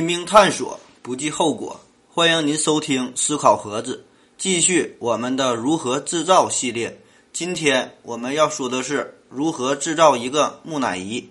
[0.00, 1.78] 拼命探索，不计后果。
[2.08, 4.02] 欢迎您收听思考盒子，
[4.38, 6.98] 继续我们的如何制造系列。
[7.34, 11.28] 今天我们要说的是如何制造一个木乃伊。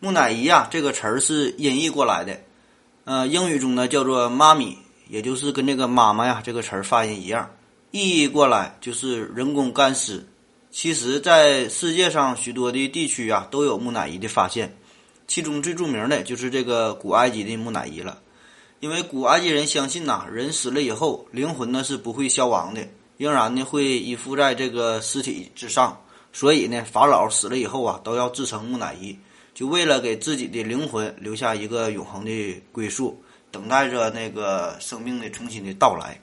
[0.00, 2.38] 木乃伊啊，这个词儿是音译过来的，
[3.04, 4.76] 呃，英语中呢叫做妈咪，
[5.08, 7.50] 也就是跟这个妈妈呀这个词儿发音一样，
[7.90, 10.28] 译过来就是人工干尸。
[10.70, 14.76] 其实，在世界上许多的地区啊，都有木乃伊的发现。
[15.28, 18.18] 其中最著名的就是这个古埃及的木乃伊了，
[18.80, 22.80] 因为古埃及人相信呐，人死了以后，灵魂呢是不会消亡的，
[23.18, 26.00] 仍然呢会依附在这个尸体之上，
[26.32, 29.18] 所以呢，法老死了以后啊，都要制成木乃伊，
[29.52, 36.18] 就为了给自己的灵魂留下一个永恒的归宿，等待着那个生命的重新的到来。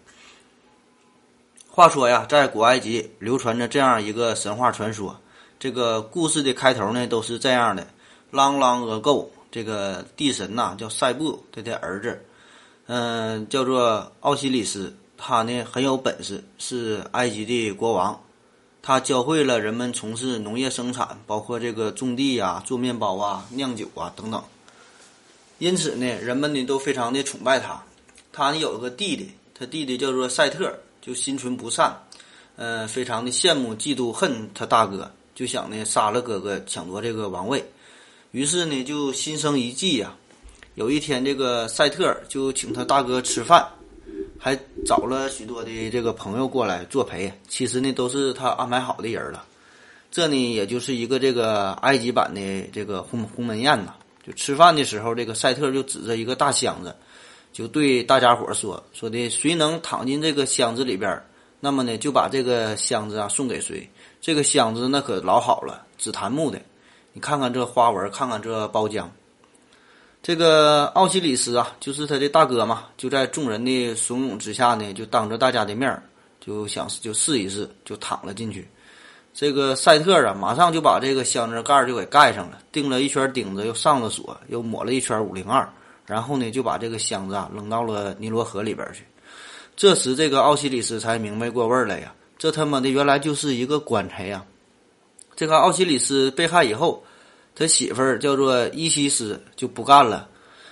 [1.70, 5.16] 话说呀，在古埃及流传着这样一个神话传说，
[5.59, 7.86] 这个故事的开头呢都是这样的。
[8.36, 12.22] 朗朗俄构这个地神呐叫塞布，他的儿子，
[12.88, 14.94] 嗯，叫做奥西里斯。
[15.16, 18.22] 他呢很有本事，是埃及的国王。
[18.81, 24.44] 他教会了人们从事农业生产，包括这个种地呀、做面包啊、酿酒啊等等。
[25.58, 27.81] 因此呢，人们呢都非常的崇拜他。
[28.33, 31.95] 他呢有个弟弟，他弟弟叫做赛特，就心存不善，
[32.58, 37.66] 嗯，非常的羡慕、嫉妒、恨他大哥，就想呢杀了哥哥，抢夺这个王位。
[38.36, 40.14] 于是呢，就心生一计呀。
[40.73, 43.66] 有一天，这个赛特就请他大哥吃饭，
[44.38, 47.31] 还找了许多的这个朋友过来作陪。
[47.47, 49.45] 其实呢，都是他安排好的人了。
[50.11, 53.93] 这呢，也就是一个这个埃及版的这个鸿鸿门宴呐。
[54.27, 56.93] 就吃饭的时候，这个赛特就指着一个大箱子，
[57.54, 61.23] 就对大家伙说：“说的谁能躺进这个箱子里边，
[61.61, 63.89] 那么呢，就把这个箱子啊送给谁。
[64.20, 66.61] 这个箱子那可老好了，紫檀木的。”
[67.15, 69.05] 你看看这花纹，看看这包浆。
[70.21, 76.04] 这个奥西里斯啊，就是他的大哥嘛，就在众人的怂恿之下呢，就当着大家的面儿，
[76.42, 78.67] 就想就试一试，就躺了进去。
[79.33, 85.65] 这个赛特啊，马上就把这个箱子盖就给盖上了，钉了一圈钉子，又上了锁，又抹了一圈五零二，
[86.05, 89.05] 然后呢，就把这个箱子啊扔到了尼罗河里边去。
[89.73, 94.43] 这时，这个奥西里斯才明白过味儿来呀，这他妈的原来就是一个棺材呀！
[95.36, 97.04] 这个奥西里斯被害以后，
[97.54, 100.28] 他媳妇儿叫做伊西斯就不干了，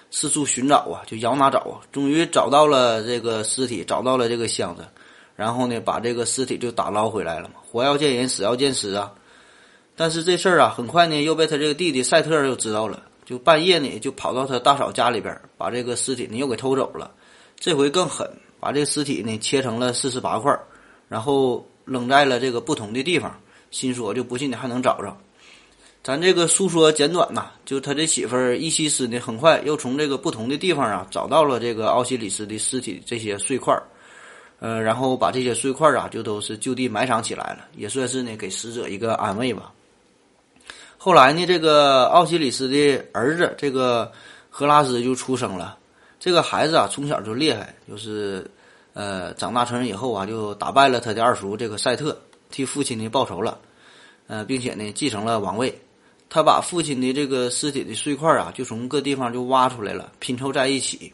[0.09, 4.85] 四处寻找啊，就摇哪找啊，终于找到了这个尸体，找到了这个箱子，
[5.35, 7.55] 然后呢，把这个尸体就打捞回来了嘛。
[7.69, 9.11] 活要见人，死要见尸啊。
[9.95, 17.11] 但是这事儿啊，很快呢又被他这个弟弟赛特又知道了，就半夜呢就跑到他大嫂家里边，把这个尸体呢又给偷走了。
[17.59, 20.57] 这回更狠，把这个尸体呢切成了四十八块，
[21.09, 23.39] 然后扔在了这个不同的地方。
[23.73, 25.17] 心说就不信你还能找着，
[26.03, 33.81] 咱这个诉说简短呐，就他这媳妇儿伊西斯呢，很快又从这个不同的地方啊找到了这个奥西里斯的尸体这些碎块儿，
[34.59, 39.73] 呃，然后把这些碎块儿啊就都是就地埋藏起来了，也算是呢给死者一个安慰吧。
[40.97, 44.11] 后来呢，这个奥西里斯的儿子这个
[44.51, 45.77] 赫拉斯就出生了，
[46.19, 48.45] 这个孩子啊从小就厉害，就是
[48.93, 52.15] 呃长大成人以后啊就打败了他的二叔这个赛特。
[52.53, 53.59] 替父亲呢报仇了，
[54.27, 55.81] 呃，并且呢继承了王位。
[56.29, 61.11] 他把父亲的这个尸体的碎块啊，就从各地方就挖出来了，拼凑在一起，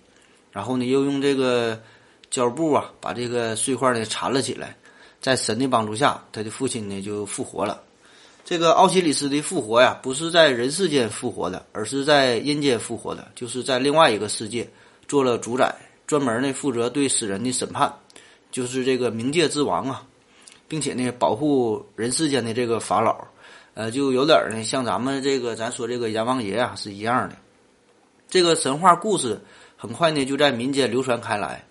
[0.52, 1.82] 然后呢又用这个
[2.30, 4.76] 胶布啊把这个碎块呢缠了起来。
[5.22, 7.82] 在神的帮助下，他的父亲呢就复活了。
[8.46, 14.70] 这个奥西里斯的复活呀，不是在人世间复活的，而是在阴间复活的，就是在另外一个世界
[15.08, 15.74] 做了主宰，
[16.08, 17.94] 专门呢负责对死人的审判，
[18.52, 20.04] 就是这个冥界之王啊。
[20.70, 23.28] 并且呢，保护人世间的这个法老，
[23.74, 27.36] 呃，就有点呢，像咱们这个咱说这个阎王爷啊是一样的。
[28.30, 29.42] 这个神话故事
[29.76, 31.66] 很快呢就在民间流传开来，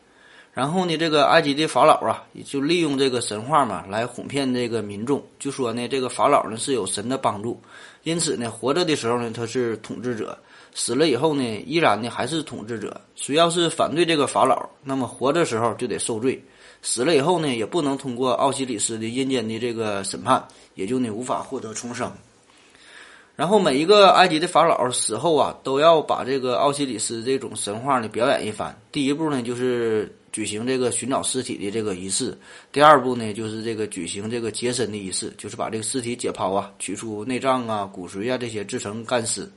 [0.52, 7.60] 然后呢，这个埃及的法老啊，也就利用这个神话嘛来哄骗这个民众，就说呢，这个法老呢是有神的帮助，
[8.02, 10.36] 因此呢，活着的时候呢他是统治者，
[10.74, 13.00] 死了以后呢依然呢还是统治者。
[13.14, 16.42] 谁要是反对这个法老，那么活着时候就得受罪。
[16.82, 22.12] 死了以后呢，也不能通过奥西里斯的阴间的这个审判，也就呢无法获得重生。
[23.34, 28.76] 然后每一个埃及的法老死后啊，都要把这个奥西里斯这种神话呢表演一番。
[28.90, 32.32] 第一步呢，就是举行这个寻找尸体的这个仪式；
[32.72, 39.48] 第二步呢，就是这个举行这个洁身的仪式，就是把这个尸体解剖啊，取出内脏啊、骨髓啊这些制成干尸。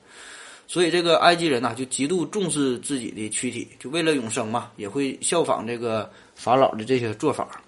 [0.72, 6.10] 所以这个埃及人呐，就极度重视自己的躯体，就为了永生嘛，也会效仿这个。
[6.34, 7.62] 法老的这些做法，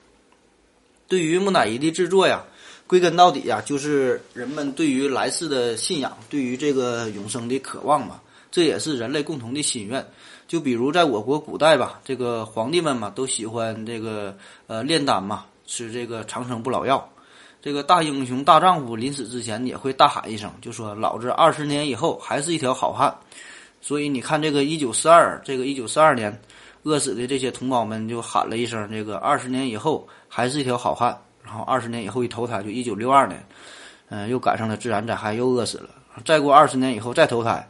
[1.07, 2.43] 对于木乃伊的制作呀，
[2.87, 8.19] 归根到底呀，就是人们对于来世的信仰，对于这个永生的渴望嘛。
[8.49, 10.03] 这也是人类共同的心愿，
[10.47, 14.35] 就比如在我国古代吧，这个皇帝们嘛都喜欢这个
[14.65, 17.12] 呃炼丹嘛，吃这个长生不老药。
[17.63, 23.15] 这个大英雄大丈夫临死之前也会大喊一声，就说老子二十年以后还是一条好汉。
[23.79, 26.37] 所以你看，这个一九四二，这个一九四二年
[26.81, 33.41] 饿死的这些同胞们就喊了一声：“这个二十年以后还是一条好汉。”然后二十年以后一投胎就一九六二年，
[34.09, 35.89] 嗯，又赶上了自然灾害，又饿死了。
[36.25, 37.65] 再过二十年以后再投胎，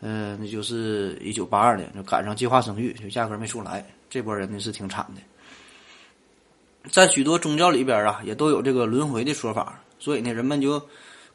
[0.00, 3.84] 嗯，那就是一九八二年，就赶上计划生育，就压根没出来。
[4.08, 5.20] 这波人呢是挺惨的。
[6.90, 10.80] 在许多宗教里边啊，也都有这个轮回的说法，所以呢，人们就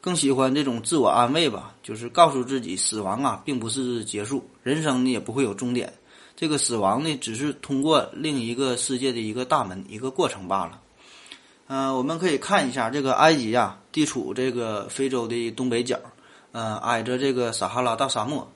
[0.00, 5.92] 更喜欢这种自我安慰吧，就是告诉自己，死亡啊并不是结束，人生呢也不会有终点，
[6.36, 10.80] 这个死亡呢只是通过另一个世界的一个大门，一个过程罢了。
[11.66, 15.98] 嗯，我们可以看一下这个埃及呀，地处这个非洲的东北角，
[16.52, 18.50] 嗯，挨着这个撒哈拉大沙漠。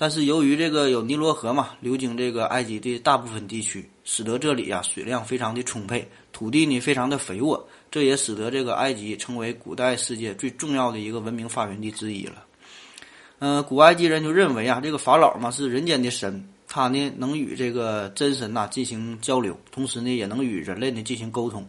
[0.00, 6.08] 但是由于这个有尼罗河嘛，流经这个埃及的大部分地区，使得这里呀水量非常的充沛，
[6.38, 12.44] 土地呢非常的肥沃，这也使得这个埃及成为古代世界最重要的一个文明发源地之一了。
[13.40, 21.68] 嗯，古埃及人就认为啊，这个法老嘛是人间的神，他呢能与这个真神呐进行交流，同时呢也能与人类呢进行沟通，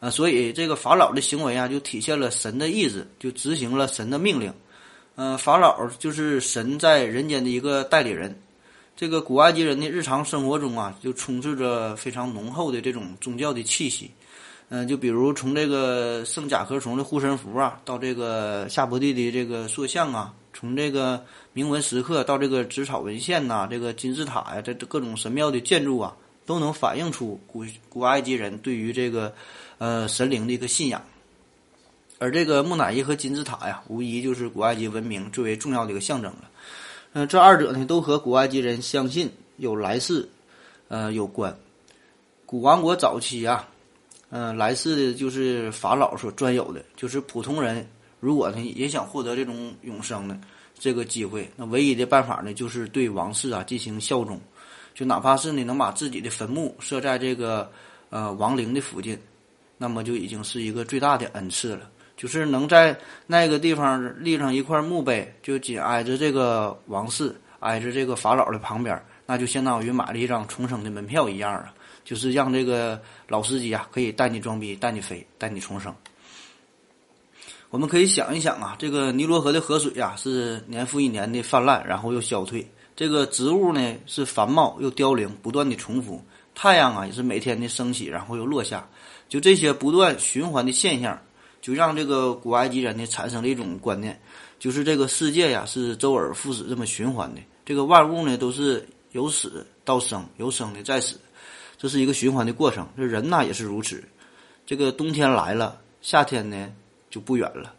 [0.00, 4.52] 呃，所以这个法老的行为啊就体现了神的意志，就执行了神的命令。
[5.14, 8.38] 嗯，法老就是神在人间的一个代理人。
[8.94, 14.10] 这个古埃及人的日常生活中啊，就充斥着非常浓厚的这种宗教的气息。
[14.68, 21.22] 嗯，就比如从这个圣甲壳虫的护身符啊，到这个夏伯蒂的这个塑像啊，从这个
[21.52, 26.16] 铭文石刻到这个纸草文献呐，这个金字塔呀，这这各种神庙的建筑啊，
[26.46, 29.34] 都能反映出古古埃及人对于这个
[29.76, 31.02] 呃神灵的一个信仰。
[32.18, 36.48] 而这个木乃伊和金字塔呀，无疑就是古埃及文明最为重要的一个象征了。
[37.14, 40.26] 嗯，这二者呢，都和古埃及人相信有来世，
[40.88, 41.54] 呃，有关。
[42.46, 43.68] 古王国早期啊，
[44.30, 47.86] 嗯，来世的就是法老所专有的，就是普通人
[48.18, 50.38] 如果呢也想获得这种永生的
[50.78, 54.40] 这个机会，那唯一的办法呢，就是对王室啊进行效忠，
[54.94, 57.70] 就哪怕是你能把自己的坟墓设在这个
[58.08, 59.18] 呃亡灵的附近，
[59.76, 61.90] 那么就已经是一个最大的恩赐了。
[62.22, 62.96] 就是能在
[63.26, 68.96] 那个地方立上一块墓碑，就紧挨着这个王室，挨着这个法老的旁边，
[69.26, 71.74] 那就相当于买了一张重生的门票一样啊！
[72.04, 75.92] 就是让这个老司机啊，可以带你装逼，带你飞，带你重生。
[77.70, 82.64] 我们可以想一想啊，这个尼罗河的河水呀，是年复一年的泛滥，然后又消退；
[82.94, 86.22] 这个植物呢，是繁茂又凋零，不断的重复；
[86.54, 88.88] 太阳啊，也是每天的升起，然后又落下，
[89.28, 91.20] 就这些不断循环的现象。
[91.62, 94.20] 就让这个古埃及人呢产生了一种观念，
[94.58, 101.18] 就是这个世界呀是周而复始这么循环的，这个万物呢都是由死到生，由生的再死，
[101.78, 102.86] 这是一个循环的过程。
[102.96, 104.02] 这人呐也是如此，
[104.66, 106.72] 这个冬天来了，夏天呢
[107.08, 107.72] 就不远了。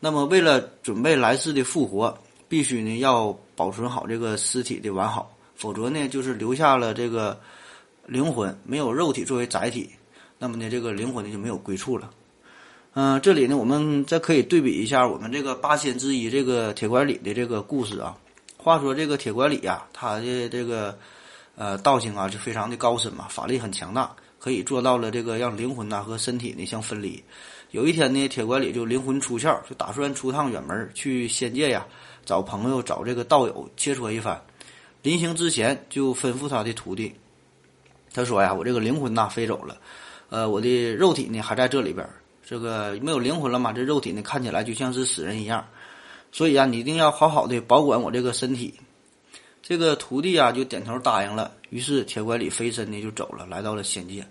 [0.00, 2.16] 那么为了准备来世的复活，
[2.48, 7.38] 必须呢要保存好这个尸体的完好，否则呢就是留下了这个
[8.06, 9.90] 灵魂，没有肉体作为载体，
[10.38, 12.10] 那么呢这个灵魂呢就没有归处了。
[12.98, 18.16] 嗯，这里呢，我们再可以对比一下我们这个八仙之一这个铁拐李的这个故事啊。
[18.56, 20.98] 话说这个铁拐李呀，他的这个
[21.56, 27.22] 呃道行啊，就非常的高深嘛，法力很强大，可以做到了这个让灵魂呐和身体呢相分离。
[27.70, 31.86] 有一天呢，铁拐李就灵魂出窍，就打算出趟远门去仙界呀，
[32.24, 34.40] 找朋友找这个道友切磋一番。
[35.02, 37.12] 临行之前，就吩咐他的徒弟，
[38.14, 39.76] 他说呀：“我这个灵魂呐飞走了，
[40.30, 42.08] 呃，我的肉体呢还在这里边。”
[42.48, 43.72] 这个没有灵魂了嘛？
[43.72, 45.66] 这肉体呢看起来就像是死人一样，
[46.30, 48.72] 所以啊，你一定要好好的保管我这个身体。
[49.64, 51.50] 这个徒弟啊就点头答应了。
[51.70, 54.24] 于是铁拐李飞身呢就走了，来到了仙界。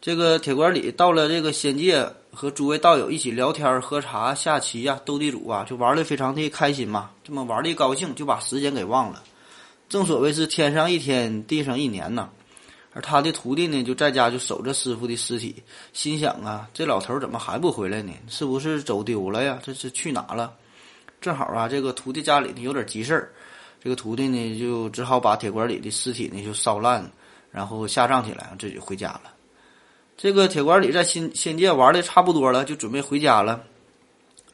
[0.00, 7.10] 这个铁拐李到了这个仙界，和诸位道友一起聊天、喝茶、下棋呀、斗地主啊，就玩的非常的开心嘛。
[7.24, 9.24] 这么玩的高兴，就把时间给忘了。
[9.88, 12.28] 正所谓是天上一天，地上一年呐。
[12.98, 15.62] 而他的徒弟呢，就在家就守着师傅的尸体，
[15.92, 18.12] 心想啊，这老头怎么还不回来呢？
[18.28, 19.56] 是不是走丢了呀？
[19.62, 20.52] 这是去哪了？
[21.20, 23.30] 正好啊，这个徒弟家里呢有点急事儿，
[23.80, 27.08] 这个徒弟呢就只好把铁拐李的尸体呢就烧烂，
[27.52, 29.30] 然后下葬起来，自己回家了。
[30.16, 33.62] 这个铁拐李在仙仙界玩的差不多了，就准备回家了。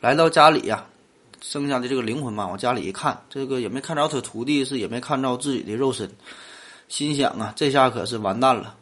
[0.00, 0.84] 来到家里呀，
[1.40, 6.10] 剩下的这个灵魂嘛，往家里一看，这个也没看着他徒弟，是也没看着自己的肉身。
[6.94, 8.76] 心想啊，这下可是完蛋了。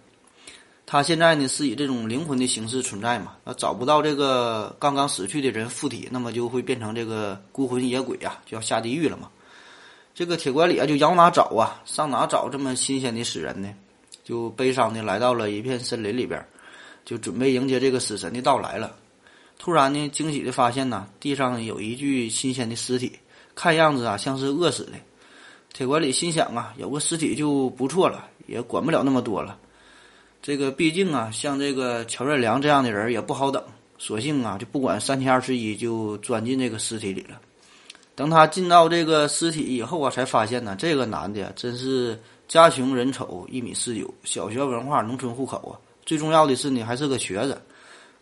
[0.84, 9.30] 他现在呢是以这种灵魂的形式存在嘛，那找不到这个刚刚死去的人附体，那么就会变成这个孤魂野鬼啊，就要下地狱了嘛。
[10.14, 11.80] 这个铁拐李啊，就要哪找啊？
[11.86, 13.72] 上哪找这么新鲜的死人呢？
[14.22, 16.46] 就悲伤的来到了一片森林里边，
[17.06, 18.94] 就准备迎接这个死神的到来了。
[19.58, 23.18] 突然呢，惊喜的发现呐，地上有一具新鲜的尸体，
[23.54, 24.92] 看样子啊，像是饿死的。
[25.72, 29.58] 铁拐李心想啊，有个尸体就不错了，也管不了那么多了。
[30.42, 33.62] 这个毕竟啊，像这个乔任梁这样的人也不好等，
[33.96, 37.40] 索性啊，就不管三七二十一，就钻进这个尸体里了。
[38.14, 45.72] 等他进到这个尸体以后啊，才发现呢，这个男的真是家穷人丑，一米四九，小学文化，农村户口啊。
[46.04, 47.60] 最重要的是呢，还是个瘸子。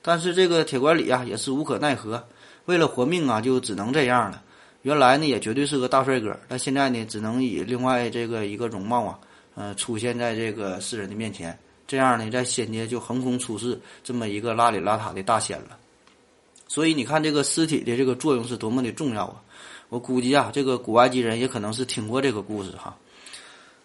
[0.02, 2.22] 但是这个铁拐李啊，也是无可奈何，
[2.66, 4.40] 为了活命啊，就只能这样了。
[4.82, 9.18] 原来呢，也绝对是个大帅哥，但现在呢，只能以另外这个一个容貌啊，
[9.54, 11.58] 呃，出现在这个世人的面前。
[11.86, 15.76] 这样呢，在仙界就横空出世这么一个邋里邋遢的大仙了。
[16.68, 19.42] 所以你看，这个尸体的这个作用是多么的重要啊！
[19.88, 22.96] 我估计啊，这个古埃及人也可能是听过这个故事哈。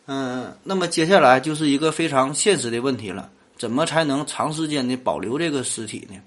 [0.06, 6.22] 嗯，那么接下来就是一个非常现实的问题了：怎么才能长时间的保留这个尸体呢？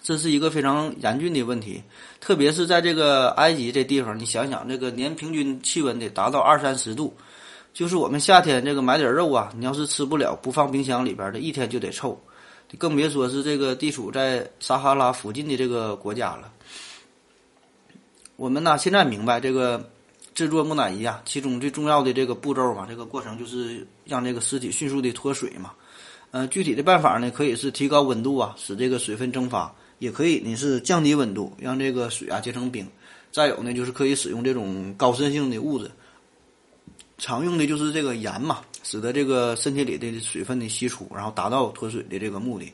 [0.00, 1.82] 这是一个非常严峻的问题，
[2.18, 7.14] 特别是在这个埃及这地方，你想想，这个年平均气温得达到二三十度，
[7.74, 12.18] 就是我们夏天这个买点肉啊，你要是吃不了，不放冰箱里边的，一天就得臭，
[12.78, 16.50] 更别说是这个地处在撒哈拉附近的这个国家了。
[18.36, 19.90] 我们呢，现在明白这个
[20.34, 25.72] 制作木乃伊啊，其中最重要的这个步骤嘛，这个过程就是让这个尸体迅速的脱水嘛。
[26.30, 29.74] 呃，具体的办法呢，可以是提高温度啊，使这个水分蒸发。
[29.98, 32.86] 也可以，你是降低温度，让这个水啊结成冰。
[33.32, 35.90] 再有呢，就是可以使用这种高渗性的物质，
[37.18, 42.72] 常用的就是这个盐嘛，使得这个身体里的水分的析出，然后达到脱水的这个目的。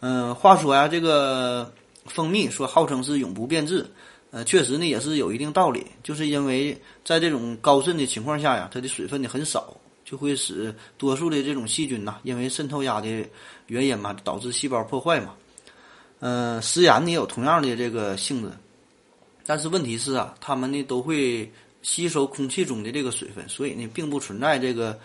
[0.00, 1.72] 嗯，话说呀，这个
[2.06, 3.86] 蜂蜜说号称是永不变质，
[4.32, 9.76] 呃，确实呢也是有一定道理，就是因为在这种高渗的情况下呀，它的水分呢很少，
[10.12, 13.08] 就会使多数的这种细菌呐，因为渗透压的
[13.68, 15.32] 原因嘛，导致细胞破坏嘛。
[16.20, 18.50] 嗯，食盐呢有同样的这个性质，
[19.46, 21.50] 但是问题是啊，它们呢都会
[21.80, 25.00] 吸收空气中的这个水分，所以呢并不存在这个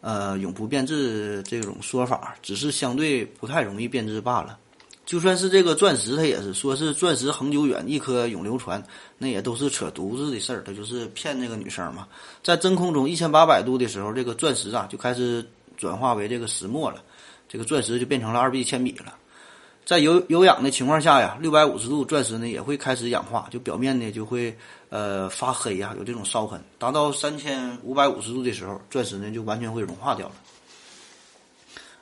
[0.00, 4.58] 呃永不变质这种说法，只是相对不太容易变质罢了。
[5.06, 8.82] 就算是这个钻石，它也是说是钻石恒久远，一颗永流传，
[9.16, 12.08] 那也都是扯犊子的事儿，它就是骗这个女生嘛。
[12.42, 17.00] 在真空中一千八百度的时候，这个钻石啊就开始转化为这个石墨了，
[17.48, 19.14] 这个钻石就变成了二 B 铅笔了。
[19.84, 24.52] 在有有氧的情况下呀，六百五十度钻石呢也会开始氧化，就表面呢就会
[24.88, 26.60] 呃发黑呀，有这种烧痕。
[26.76, 30.34] 达到三千五百五十度的时候，钻石呢就完全会融化掉了。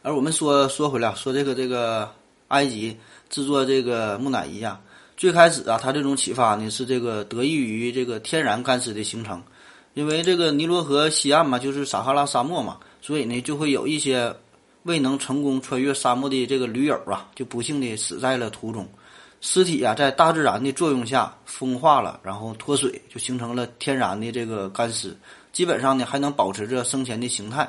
[0.01, 2.11] 而我们说说回来，说这个这个
[2.55, 2.97] 埃及
[3.29, 4.81] 制作这个木乃伊啊，
[5.17, 9.43] 最开始啊，它这种启发呢是这个得益于这个天然干尸的形成，
[9.95, 14.35] 因为这个尼罗河西岸嘛，就是撒哈拉沙漠嘛，所以呢就会有一些。
[14.85, 18.87] 未能成功穿越沙漠的这个驴友啊，就不幸的死在了途中。
[19.41, 25.17] 尸体啊，在大自然的作用下风化了，然后脱水，就形成了天然的这个干尸。
[25.55, 27.67] 基本上呢，还能保持着生前的形态。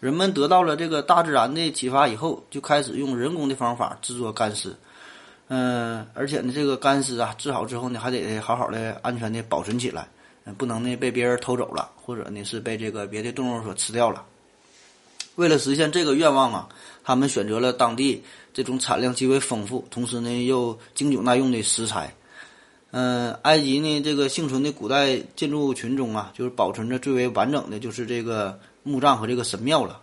[0.00, 4.74] 人们得到了这个大自然的启发以后，就开始用人工的方法制作干尸。
[5.48, 10.08] 嗯，而且呢，这个干尸啊，制好之后呢，还得好好的、安全的保存起来，
[10.58, 14.24] 不能呢被别人偷走了，或者呢是被这个别的动物所吃掉了。
[15.36, 16.68] 为了实现这个愿望啊，
[17.04, 18.22] 他们选择了当地
[18.52, 22.12] 这种产量极为丰富，同时呢又经久耐用的食材。
[22.90, 30.00] 嗯，埃及呢这个幸存的古代建筑群中啊，就是保存着最为完整的就是这个墓葬和这个神庙了。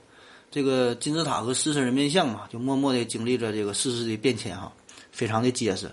[0.52, 4.72] 这个金字塔和狮身人面像嘛，就默默的经历着这个世事的变迁哈，
[5.12, 5.90] 非常的结实。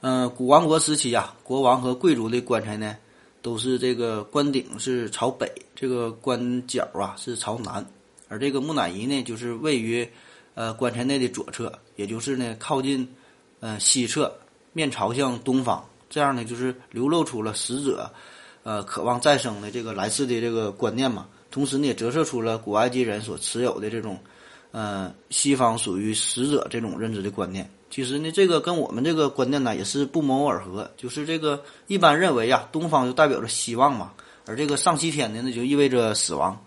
[0.00, 2.96] 嗯，古王国时期啊，国王和贵族的棺材呢。
[3.44, 7.84] 都是这个棺顶是朝北，这个棺角啊是朝南，
[8.28, 10.08] 而这个木乃伊呢，就是位于
[10.54, 13.04] 呃棺材内的左侧，也就是呢靠近
[13.58, 14.32] 呃西侧，
[14.72, 18.08] 面朝向东方，这样呢就是流露出了死者
[18.62, 24.18] 呃渴望再生的这个来世的这个观念嘛，同时呢也折射出了古埃及人所持有的这种
[24.70, 27.68] 呃西方属于死者这种认知的观念。
[27.90, 30.90] 其实呢，这个跟我们这个观念呢也是不谋而合。
[30.96, 34.12] 就是这个一般认为呀，东方就代表着希望嘛，
[34.46, 36.58] 而这个上西天的那就意味着死亡。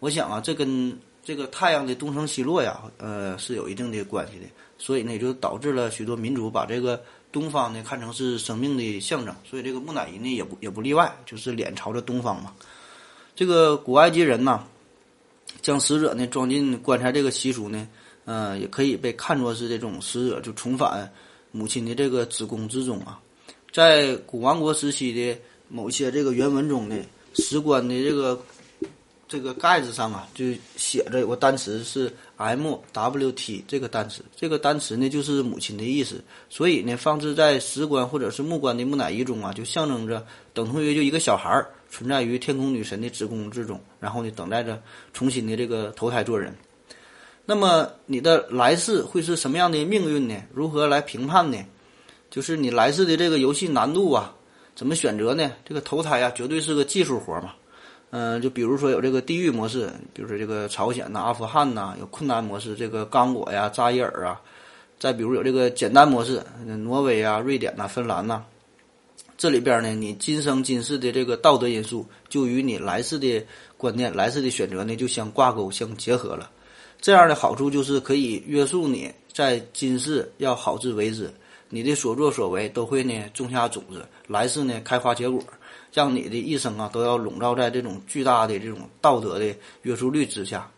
[0.00, 0.94] 我想啊，这跟
[1.24, 4.44] 这个太阳的东升西落呀，呃，是有一定的关系的。
[4.76, 7.02] 所以呢，也就导致了许多民族把这个
[7.34, 9.34] 东方呢看成是生命的象征。
[9.44, 12.54] 所以这个木乃伊呢也不也不例外，就是脸朝着东方嘛。
[13.34, 14.64] 这个古埃及人呢，
[15.60, 17.88] 将死者呢装进棺材这个习俗呢。
[18.26, 21.12] 嗯，也可以被看作是这种死者就重返
[21.50, 23.20] 母亲的这个子宫之中啊。
[23.70, 25.38] 在古王国时期的
[25.68, 26.96] 某些这个原文中的
[27.34, 28.40] 石棺的这个
[29.28, 46.54] 这个盖子上啊，就写着有个单词是 M W T 这个单词，这个单词呢就是母亲的意思，所以呢放置在石棺或者是木棺的木乃伊中啊，就象征着等同于就一个小孩儿存在于天空女神的子宫之中，然后呢等待着重新的这个投胎做人。
[47.46, 50.42] 那么你的来世会是什么样的命运呢？
[50.52, 51.58] 如何来评判呢？
[52.30, 54.34] 就是你来世的这个游戏难度啊，
[54.74, 55.52] 怎么选择呢？
[55.64, 57.54] 这个投胎啊，绝对是个技术活嘛。
[58.16, 64.40] 嗯，就比如说有这个地狱模式，比如说这个朝鲜呐、阿富汗呐，有困难模式，这个刚果呀、扎伊尔啊。
[65.00, 68.44] 再比如有这个简单模式，挪威啊、瑞典呐、芬兰呐。
[69.36, 73.44] 这里边呢，你今生今世的这个道德因素，就与你来世的
[73.76, 76.48] 观念、来世的选择呢，就相挂钩、相结合了。
[77.00, 81.28] 这样的好处就是可以约束你在今世要好自为之，
[81.68, 85.42] 你的所作所为都会呢种下种子，来世呢开花结果，
[85.94, 90.68] 让你的一生啊都要笼罩在这种巨大的这种道德的约束力之下。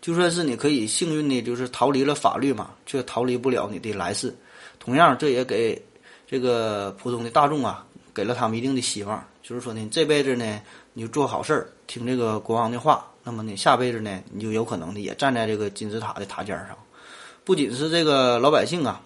[0.00, 4.32] 就算是你可以幸运的，就是逃离了法律嘛，却逃离不了你的来世。
[4.78, 5.82] 同样，这也给
[6.28, 7.84] 这个普通的大众啊，
[8.14, 10.62] 给了他们一定的希望，就是说呢，这辈子呢
[10.92, 13.04] 你就做好事儿，听这个国王的话。
[13.24, 16.78] 那么呢，下辈子呢，你就有可能的也站在这个金字塔的塔尖上。
[17.42, 19.02] 不仅是这个老百姓啊，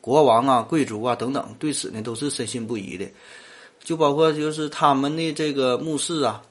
[0.00, 3.06] 国王啊、贵族啊等等，对此呢都是深信不疑的。
[3.84, 6.42] 就包括就是他们的这个墓室啊，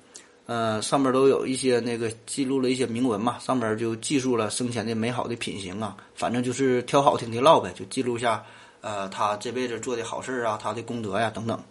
[0.45, 8.41] 呃，上面都有一些那个记录了一些铭文嘛，上面就记述了生前的美好的品行啊，反正就是挑好听的唠呗，就记录下
[8.79, 11.61] 呃他这辈子做的好事啊，他的功德呀等等。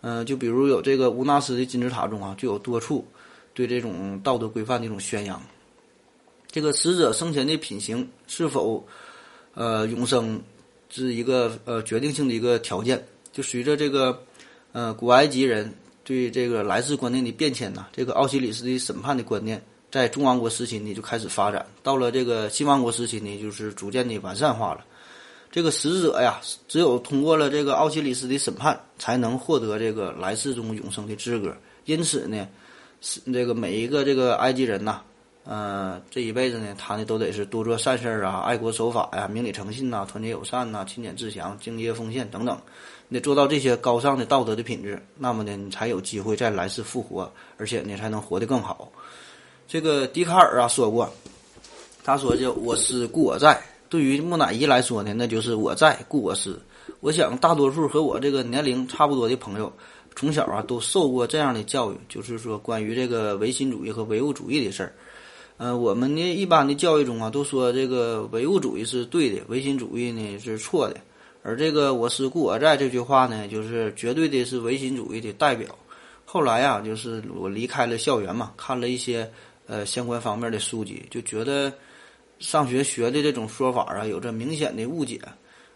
[0.00, 3.06] 嗯，就比如有这个乌纳斯的金字塔中啊，就有多处。
[3.56, 5.40] 对这种道德规范的一种宣扬，
[6.50, 8.84] 这个死者生前的品行是否
[9.54, 10.42] 呃永生，
[10.90, 13.00] 是一个呃决定性的一个条件。
[13.32, 14.20] 就随着这个
[14.74, 24.84] 呃古埃及人对这个来世观念的变迁呐，这个奥西里斯的审判的观念在中王国时期呢就开始发展，到了这个新王国时期呢，就是逐渐的完善化了。
[25.50, 31.56] 这个死者呀，只有通过了这个奥西里斯的审判，才能获得这个来世中永生的资格。
[31.86, 32.46] 因此呢。
[33.06, 35.02] 是这个每一个这个埃及人呐，
[35.44, 42.58] 呃，这一辈子呢，他呢都得是多做善事儿啊，爱国守法呀，明理诚信呐，团结友善呐，勤俭自强，敬业奉献等等，
[43.08, 48.90] 你做到这些高尚的道德的品质，那么呢，你才有机会在来世复活，而且呢，才能活得更好。
[49.68, 51.08] 这个笛卡尔啊说过，
[52.02, 53.60] 他说叫我思故我在。
[53.88, 56.60] 对于木乃伊来说呢，那就是我在故我思。
[57.00, 59.72] 我想大多数和我这个年龄差不多的朋友。
[60.16, 64.94] 从小啊都受过这样的教育，就是说关于这个唯心主义和唯物主义的事儿。
[65.56, 70.96] 呃，我们呢一般的教育中啊都说这个唯物主义是对的，唯心主义呢是错的。
[71.46, 75.68] 而这个“我思故我在”这句话呢，就是绝对的是唯心主义的代表。
[76.24, 79.30] 后来啊，就是我离开了校园嘛，看了一些
[79.66, 81.70] 呃相关方面的书籍，就觉得
[82.38, 85.20] 上学学的这种说法啊有着明显的误解，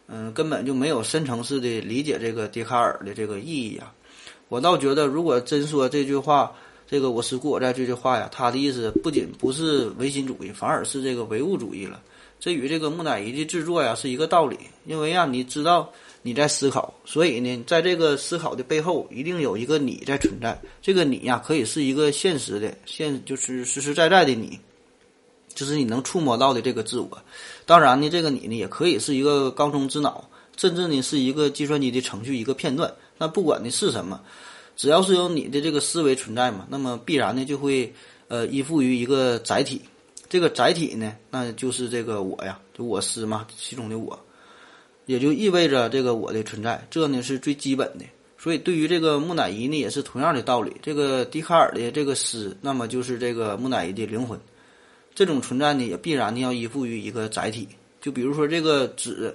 [0.07, 3.93] 嗯，根本就没有深层次的理解这个笛卡尔的这个意义啊。
[4.49, 6.51] 我倒觉得，如果真说这句话，
[6.87, 12.01] 这个“我思故我在”这句话呀，他的意思不仅不是唯心主义，反而是这个唯物主义了。
[12.41, 20.61] 这与这个木乃伊的制作呀是一个道理，因为呀，你知道你在思考，所以呢，在这个思考的背后，一定有一个你在存在。
[20.81, 24.59] 这个你呀，可以是一个现实的现，就是实实在在的你，
[25.53, 27.23] 就是你能触摸到的这个自我。
[27.67, 32.93] 当然呢，这个你呢，也可以是一个缸中之脑，甚至呢，是一个计算机的程序一个片段。
[33.19, 34.21] 那不管的是什么，
[34.77, 37.93] 只要是有你的这个思维存在嘛，那么必然呢就会
[38.29, 39.83] 呃依附于一个载体，
[40.29, 44.19] 这个载体呢那就是这个我呀，就我思嘛，其中的我，
[45.07, 48.05] 也就意味着这个我的存在，这呢是最基本的。
[48.39, 54.39] 所以对于这个木乃伊呢也是同样的道理，这个笛卡尔的这个思，那么就是这个木乃伊的灵魂，
[55.15, 57.69] 这种存在呢也必然的要依附于一个载体，
[58.01, 59.35] 就比如说这个纸。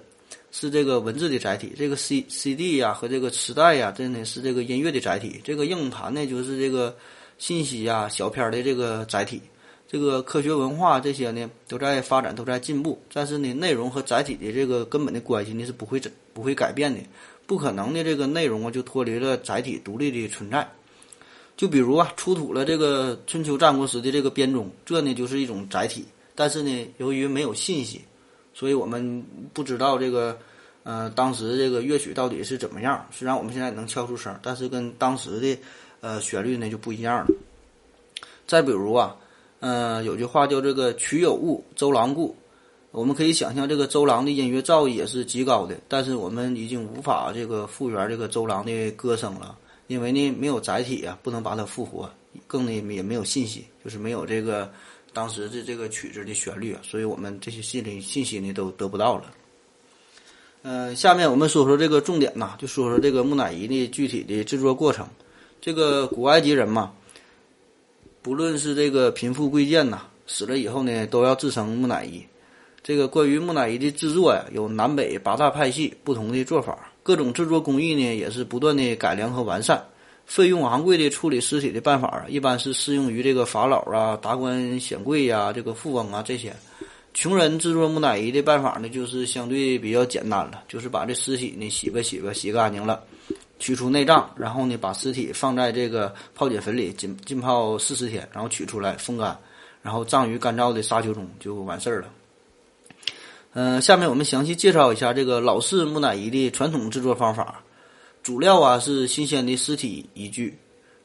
[0.56, 5.42] 是这个文字的载体，这个 C C D 呀和这个磁带呀，真的是这个音乐的载体。
[5.44, 6.96] 这个硬盘呢，就是这个
[7.40, 9.42] 信息呀、小片的这个载体。
[9.94, 13.00] 这个科学文化这些呢，都在发展，都在进步。
[13.14, 16.02] 但是呢，内容和载体的这个根本的关系呢，是不会
[16.34, 17.00] 不会改变的，
[17.46, 18.04] 不可能的。
[18.04, 20.68] 这个内容啊，就脱离了载体独立的存在。
[21.56, 26.04] 就比如啊，出土了这个春秋战国时的这个编钟，这呢就是一种载体。
[26.34, 28.02] 但是呢，由于没有信息。
[28.56, 30.36] 所以我们不知道这个，
[30.82, 33.06] 呃，当时这个乐曲到底是怎么样。
[33.12, 35.56] 虽然我们现在能敲出声，但是跟当时的，
[36.02, 37.28] 呃，旋律呢就不一样了。
[38.48, 39.16] 再比如啊，
[39.64, 42.36] 呃，有句话叫这个“曲有误，周郎顾”。
[42.92, 52.12] 我们可以想象，这个周郎的音乐造诣也是极高的，但是我们已经无法这个复原这个周郎的歌声了，因为呢没有载体啊，不能把它复活，
[52.46, 54.70] 更呢也没有信息，就是没有这个
[55.14, 59.32] 当时的这个曲子的旋律啊，所以我们这些信息信息呢都得不到了。
[60.64, 65.08] 嗯，下面我们说说这个重点呐，就说说这个木乃伊的具体的制作过程。
[65.62, 66.92] 这个古埃及人嘛，
[68.24, 72.24] 不论是这个贫富贵贱呐，死了以后呢，都要制成木乃伊。
[72.82, 79.84] 这个关于木乃伊的制作呀，有南北八大派系不同的做法，各种制作工艺呢也是不断的改良和完善。
[80.26, 86.54] 费用昂贵的处理尸体的办法啊，一般是适用于这个法老啊、达官显贵呀、这个富翁啊这些。
[87.14, 93.04] 穷人制作木乃伊的办法呢，就是相对比较简单了，就是把这尸体呢洗吧洗吧洗干净了，
[93.64, 99.40] 取出内脏，然后呢把尸体放在这个泡碱粉里浸浸泡四十天，然后取出来风干，
[99.82, 102.10] 然后葬于干燥的沙丘中就完事儿了。
[103.54, 107.64] 嗯，下面我们详细介绍一下这个老式木乃伊的传统制作方法。
[108.22, 110.60] 主料啊是新鲜的尸体一具，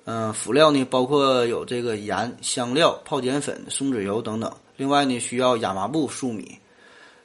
[0.06, 4.52] 嗯，辅料呢包括有这个盐、香料、泡碱粉、松子油等等。
[4.76, 6.58] 另外呢需要亚麻布、粟米，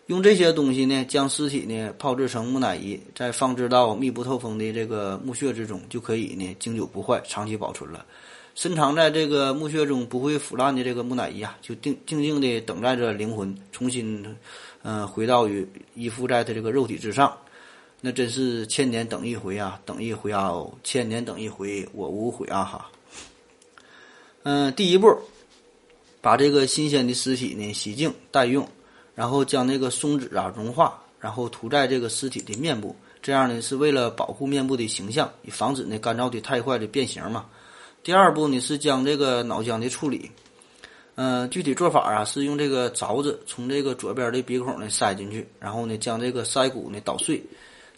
[0.07, 8.05] 用这些东西呢将尸体呢泡制成木乃伊，再放置到密不透风的这个墓穴之中，就可以呢经久不坏、长期保存了。
[8.55, 14.23] 深藏在这个墓穴中不会腐烂的这个木乃伊啊，就静静静地等待着灵魂重新。
[14.85, 17.37] 嗯，回到于依附在他这个肉体之上，
[18.01, 22.91] 那真是千年等一回啊，等一回啊，千年等一回，我无悔啊哈。
[24.43, 25.17] 嗯，第一步，
[26.19, 28.67] 把这个新鲜的尸体呢洗净待用，
[29.15, 37.45] 然后将那个松脂啊融化，然后涂在这个尸体的面部，这样呢是为了保护面部的形象，以防止呢干燥的太快的变形嘛。
[38.03, 40.31] 第二步呢是将这个脑浆的处理。
[41.15, 47.43] 嗯，具体做法啊是用这个凿子从这个左边的鼻孔呢塞进去，然后呢将这个腮骨呢捣碎，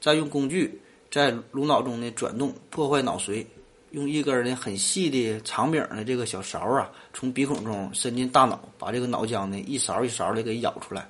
[0.02, 3.46] 再用工具在颅脑中呢转动破坏脑髓，
[3.96, 11.08] 用一根呢很细的长柄的这个小勺啊从鼻孔中伸进大脑，把这个脑浆呢一勺一勺的给舀出来，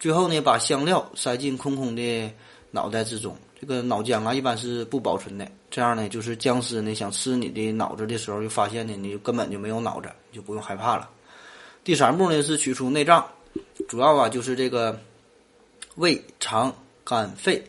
[0.00, 2.32] 最后呢把香料塞进空空的
[2.70, 3.36] 脑袋之中。
[3.60, 11.10] 这个脑浆啊一般是不保存的，这样呢就是僵尸呢想吃你的脑子的时候，就发现呢你根本就没有脑子，就不用害怕了。
[11.84, 13.26] 第三步呢是取出内脏，
[13.88, 14.98] 主要啊就是这个
[15.96, 16.74] 胃、肠、
[17.04, 17.62] 肝、肺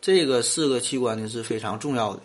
[0.00, 2.22] 这个四个器官呢是非常重要的。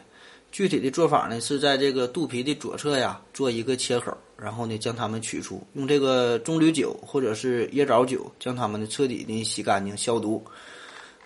[0.52, 10.44] 具体的做法呢是在这个肚皮的左侧呀做一个切口，然后呢将它们取出，用这个棕榈酒或者是椰枣酒将它们呢彻底的洗干净消毒。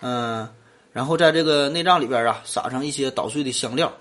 [0.00, 0.48] 嗯，
[0.92, 3.92] 然后在这个内脏里边啊撒上一些捣碎的香料，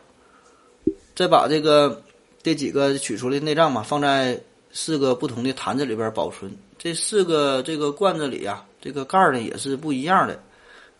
[1.16, 2.04] 再把这个
[2.42, 4.40] 这几个取出来的内脏嘛放在。
[4.76, 10.42] 四个不同的坛子里边保存，这四个这个罐子里啊，这个盖儿呢也是不一样的，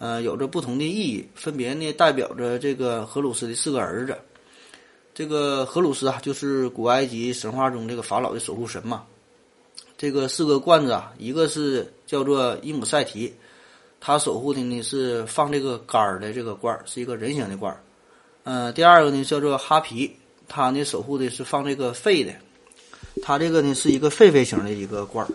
[0.04, 4.18] 呃，有着不同的意义，分别呢代表着这个荷鲁斯的四个儿子。
[5.14, 9.06] 这个荷鲁斯啊，就是古埃及神话中这个法老的守护神嘛。
[9.98, 13.34] 这个四个罐子啊，一个是叫做伊姆塞提，
[14.02, 17.82] 他守护的呢是放这个肝儿的这个罐儿，是一个人形的罐儿。
[18.44, 20.14] 嗯，第二个呢叫做哈皮，
[20.50, 22.34] 他呢守护的是放这个肺的。
[23.22, 25.32] 它这个呢是一个狒狒型的一个罐儿，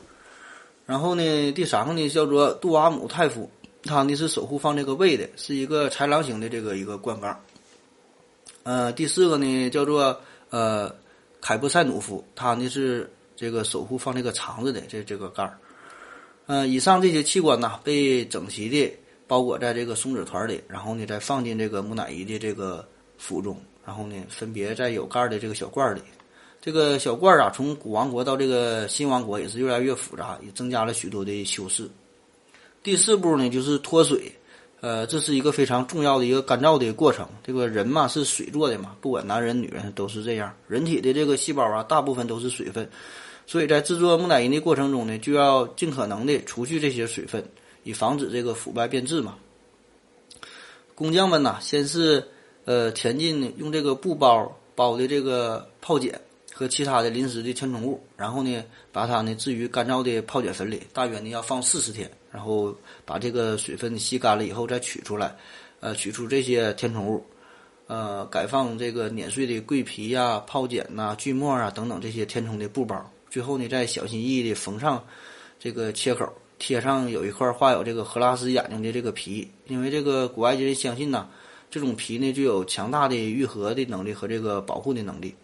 [0.84, 3.50] 然后呢第三个呢叫做杜阿姆泰夫，
[3.84, 7.40] 它呢是守护放这个胃的，是一个豺狼型的这个一个罐盖。
[8.64, 10.94] 呃，第四个呢叫做呃
[11.40, 15.58] 凯布塞努夫，他呢是这个守护放这个肠子的这这个盖儿。
[16.46, 18.92] 呃，以上这些器官呢被整齐的
[19.26, 22.86] 包裹在这个松脂团里，然后呢再放进这个木乃伊的这个
[23.16, 26.02] 腹中，然后呢分别在有盖儿的这个小罐儿里。
[26.60, 31.88] 这个小罐儿啊，从古王国到这个新王国也是越来越复杂，也增加了许多的修饰。
[32.82, 34.32] 第四步呢，就是脱水，
[34.80, 37.28] 呃，这是一个非常重要的一个干燥的过程。
[37.44, 40.54] 这个人嘛是水做的嘛，不管男人女人都是这样。
[40.68, 42.88] 人体的这个细胞啊，大部分都是水分，
[43.46, 47.44] 所以在制作木乃伊的过程中呢，就要尽可能的除去这些水分，
[47.82, 49.36] 以防止这个腐败变质嘛。
[50.94, 52.26] 工匠们呐，先是
[52.64, 56.20] 呃填进用这个布包包的这个泡碱。
[56.50, 65.34] 和其他的临时的填充物，然后呢，把它呢置于干燥的泡碱粉里，大约呢要放四十天，然后把这个水分吸干了以后再取出来，
[65.80, 67.24] 呃，取出这些填充物，
[67.86, 75.02] 呃，改放这个碾碎的桂皮呀、泡碱呐、锯末啊等等这些填充的布包，最后呢再小心翼翼地缝上
[75.58, 81.26] 这个切口，贴上有一块画有这个荷拉斯眼睛的这个皮，因为这个古埃及人相信呐，
[81.70, 85.34] 这种皮呢具有强大的愈合的能力和这个保护的能力。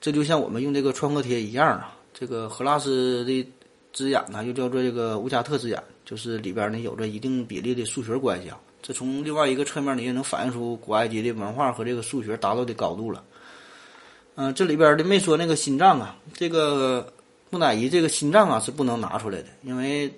[0.00, 3.46] 这就像我们用这个创可贴一样啊，这个荷拉斯的
[3.92, 8.58] 之眼呢，又叫做这个乌加特之眼，就是里边呢有着一定比例的数学关系啊。
[8.80, 13.22] 这从另外一个侧面呢，也能反映出古埃及的文化和这个数学达到的高度了。
[14.34, 17.12] 嗯，这里边的没说那个心脏啊，这个
[17.50, 20.10] 木乃伊这个心脏啊是不能拿出来的，因为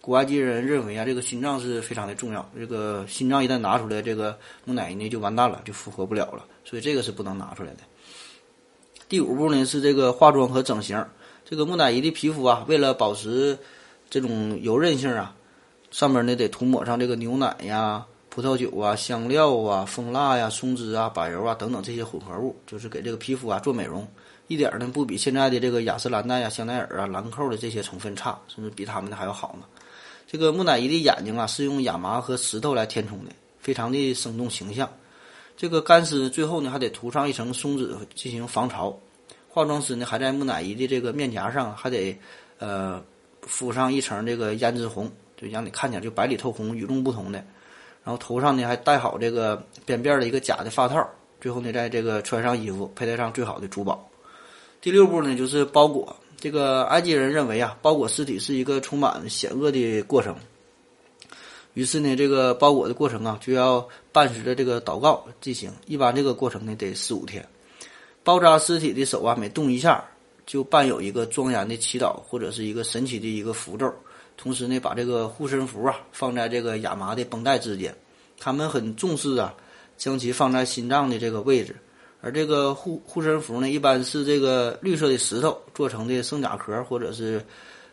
[0.00, 7.80] 古埃及人认为啊，这个心脏是非常的重要，这个心脏一旦拿出来，这个木乃伊呢就完蛋了，就复活不了了，所以这个是不能拿出来的。
[9.08, 11.04] 第五步呢是这个化妆和整形，
[11.48, 13.58] 这个木乃伊的皮肤啊，为了保持
[14.10, 15.34] 这种油韧性啊，
[15.90, 18.04] 上面呢得涂抹上这个牛奶呀。
[18.28, 24.06] 葡萄酒啊，香料啊，蜂蜡呀，松脂啊，柏油啊等等这些混合物，就是给这个皮肤啊做美容，
[24.48, 29.64] 一点儿呢不比现在的这个雅诗兰黛呀、香奈儿啊、兰蔻的这些成分差，甚至比他们的还要好呢。
[30.26, 34.86] 这个木乃伊的眼睛啊是用亚麻和石头来填充的，非常的生动形象。
[35.56, 38.94] 这个干尸最后呢还得涂上一层松脂进行防潮。
[39.48, 42.16] 化妆师呢还在木乃伊的这个面颊上还得
[42.58, 43.02] 呃
[43.42, 47.38] 敷上一层这个胭脂红，就让你看起来就白里透红、与众不同的。
[48.04, 51.08] 然后头上呢还戴好这个边边的一个假的发套，
[51.40, 54.08] 最后呢在这个穿上衣服，佩戴上最好的珠宝。
[54.80, 56.16] 第六步呢就是包裹。
[56.40, 60.36] 这个埃及人认为啊，包裹尸体是一个充满险恶的过程。
[61.74, 65.72] 于是呢，这个包裹的过程啊，就要伴随着这个祷告进行。
[65.86, 67.44] 一般这个过程呢得四五天。
[68.28, 70.04] 包扎尸体的手啊，每动一下，
[70.44, 73.90] 就伴有一个庄严的祈祷或者是一个神奇的一个符咒。
[74.36, 77.96] 同时呢，把这个护身符啊放在这个亚麻的绷带之间，
[78.38, 79.54] 他们很重视啊，
[79.96, 81.74] 将其放在心脏的这个位置。
[82.20, 87.42] 而这个护护身符呢，一般是这个绿色的石头做成的圣甲壳，或者是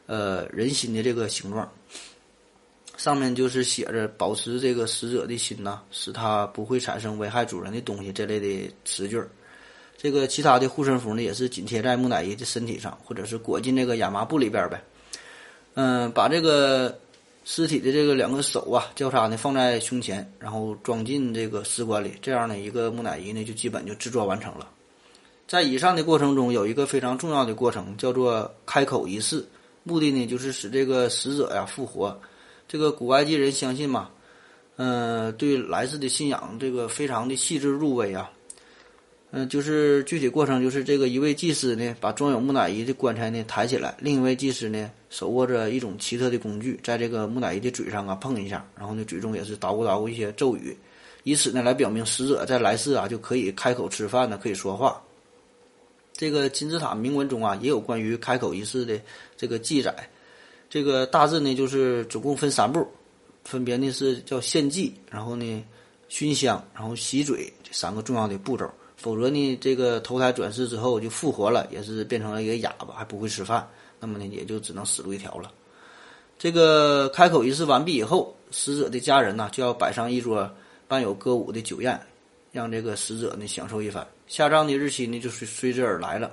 [0.06, 1.72] 呃人心的这个形状，
[2.98, 9.30] 上面就是写着保持这个死者的心呐，使他不会产生危害主人的东西这类的词句儿。
[10.06, 14.80] 这个其他的护身符呢，也是紧贴在木乃伊的身体上，或者是裹进这个亚麻布里边呗。
[15.74, 16.96] 嗯，把这个
[17.44, 24.70] 尸体的这个两个手啊交叉呢放在胸前，然后装进这个尸棺里，这样呢一个木乃伊呢就基本就制作完成了。
[25.48, 29.44] 在以上的过程中，有一个非常重要的过程，叫做开口仪式，
[29.82, 32.16] 目的呢就是使这个死者呀复活。
[32.68, 34.12] 这个古埃及人相信嘛，
[34.76, 38.30] 嗯，对来世的信仰这个非常的细致入微啊。
[39.38, 50.74] 嗯，就是具体过程，就是这个一位祭司呢，把装有木乃伊的棺材呢抬起来，另一位祭司呢手握着一种奇特的工具，在这个木乃伊的嘴上啊碰一下，然后呢嘴中也是捣鼓捣鼓一些咒语，
[51.24, 55.02] 以此呢来表明死者在来世啊就可以开口吃饭呢，可以说话。
[56.14, 58.98] 这个金字塔铭文中啊也有关于开口仪式的
[59.36, 59.94] 这个记载，
[60.70, 62.88] 这个大致呢就是总共分三步，
[63.44, 65.66] 分别呢是叫献祭，然后呢
[66.08, 68.72] 熏香，然后洗嘴这三个重要的步骤。
[68.98, 73.68] 否则呢，这个投胎转世之后就复活了，也是变成了一个哑巴，还不会吃饭，
[74.00, 75.52] 那么呢，也就只能死路一条了。
[76.38, 80.50] 这个开口仪式完毕以后，死者的家人呢就要摆上一桌
[80.88, 82.00] 伴有歌舞的酒宴，
[82.52, 84.06] 让这个死者呢享受一番。
[84.28, 86.32] 下葬的日期呢就随随之而来了。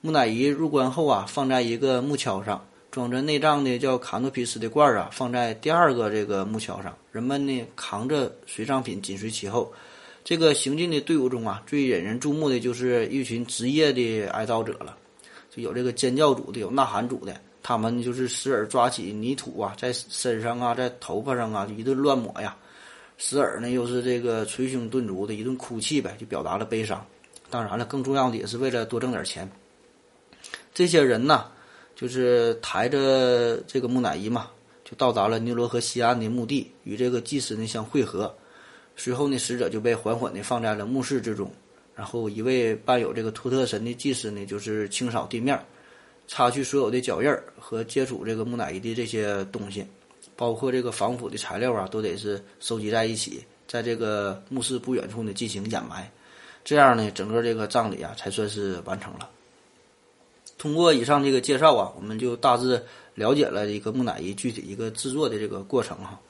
[0.00, 9.72] 木乃伊入棺后啊，放在一个木橇上，装着内脏的叫卡诺皮斯的罐儿啊，放在第二个这个木橇上，人们呢扛着随葬品紧随其后。
[10.24, 14.96] 这个行进的队伍中啊，最引人注目的就是一群职业的哀悼者了，
[15.50, 22.56] 就有这个尖叫组的，有呐喊组的，他们就是时而抓起泥土啊，在身上啊，在头发上啊，一顿乱抹呀；
[23.18, 27.04] 时而呢，又是这个捶胸顿足的一顿哭泣呗，就表达了悲伤。
[27.50, 29.50] 当然了，更重要的也是为了多挣点钱。
[30.72, 31.46] 这些人呢，
[31.96, 34.48] 就是抬着这个木乃伊嘛，
[34.84, 38.32] 就到达了尼罗河西岸的墓地，与这个祭司呢相会合。
[38.96, 41.50] 随后呢，死者就被缓缓地放在了墓室之中，
[41.94, 45.58] 然后一位伴有这个图特神的祭司呢，就是清扫地面，
[46.28, 49.84] 擦去所有的脚印儿和接触这个木乃伊的这些东西，
[50.36, 56.10] 包括这个防腐的材料啊，都得是收集在一起，在这个墓室不远处呢进行掩埋，
[56.62, 59.28] 这样呢，整个这个葬礼啊才算是完成了。
[60.58, 62.80] 通过以上这个介绍啊，我们就大致
[63.14, 66.20] 了解了一个木乃伊具体一个制作的这个过程哈。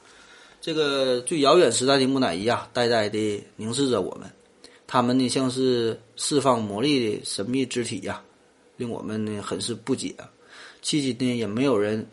[0.63, 4.31] 这个最遥远时代的木乃伊啊，呆呆地凝视着我们，
[4.87, 8.23] 他们呢像是释放魔力的神秘肢体呀，
[8.77, 10.15] 令我们呢很是不解。
[10.81, 12.07] 迄今呢也没有人，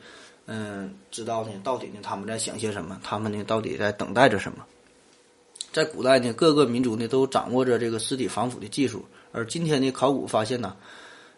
[0.47, 4.65] 嗯，知道呢到底呢他们在想些什么，他们呢到底在等待着什么。
[5.71, 10.75] 在古代呢，各个民族呢都掌握着这个尸体防腐的技术，而今天的考古发现呢，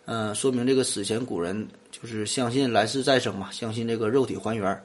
[0.06, 4.84] 嗯，说明这个史前古人就是相信来世再生嘛，相信这个肉体还原。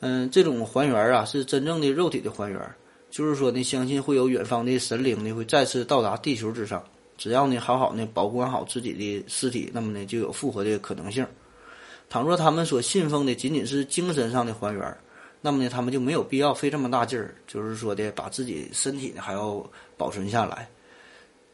[0.00, 2.60] 嗯，这种还原啊，是真正的肉体的还原，
[3.10, 6.84] 就是说呢，相信会有远方的神灵呢，会再次到达地球之上。
[7.16, 11.26] 只要呢，好好呢保管好自己的尸体，那么呢，就有复活的可能性。
[12.10, 14.96] 倘若他们所信奉的仅仅是精神上的还原，
[15.40, 19.64] 那么呢，他们就没有必要费这么大劲儿，就是说的把自己身体呢还要
[19.96, 20.68] 保存下来。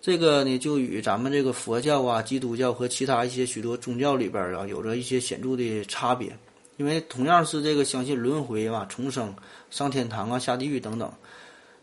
[0.00, 6.36] 这个呢，就与咱们这个佛教啊、基督教和其他一些许多宗教里边啊，有着一些显著的差别。
[6.76, 9.34] 因为同样是这个相信轮回啊、重生、
[9.70, 11.12] 上天堂啊、下地狱等等，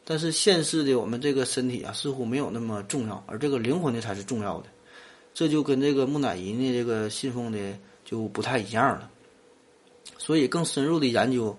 [0.04, 4.66] 但是现世的我们这个身体啊，似乎没有那么重要，而这个灵魂呢才是重要的。
[5.34, 9.10] 这就跟这个木乃伊呢这个信奉的就不太一样了。
[10.18, 11.56] 所以更深入的研究，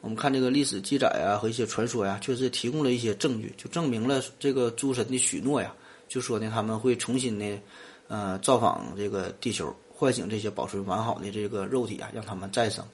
[0.00, 5.74] 我们看这个历史记载啊和一些传说呀，确实提供了一些证据，就证明了这个诸神的许诺呀。
[6.08, 7.58] 就说呢，他们会重新的，
[8.06, 12.84] 呃，造访这个地球，唤醒这些保存完好的这个肉体啊，让他们再生。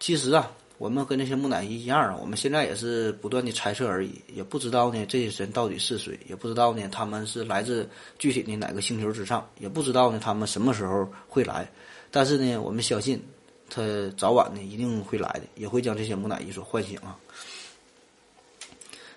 [0.00, 7.88] 其实啊，我们跟那些木乃伊一样啊，我们现在也是不断的猜测而已，也不知道呢这些神到底是谁，也不知道呢他们是来自
[8.18, 11.70] 具体的哪个星球之上，也不知道呢他们什么时候会来。
[12.10, 13.22] 但是呢，我们相信，
[13.70, 13.80] 他
[14.16, 17.16] 早晚呢一定会来的，也会将这些木乃伊所唤醒啊。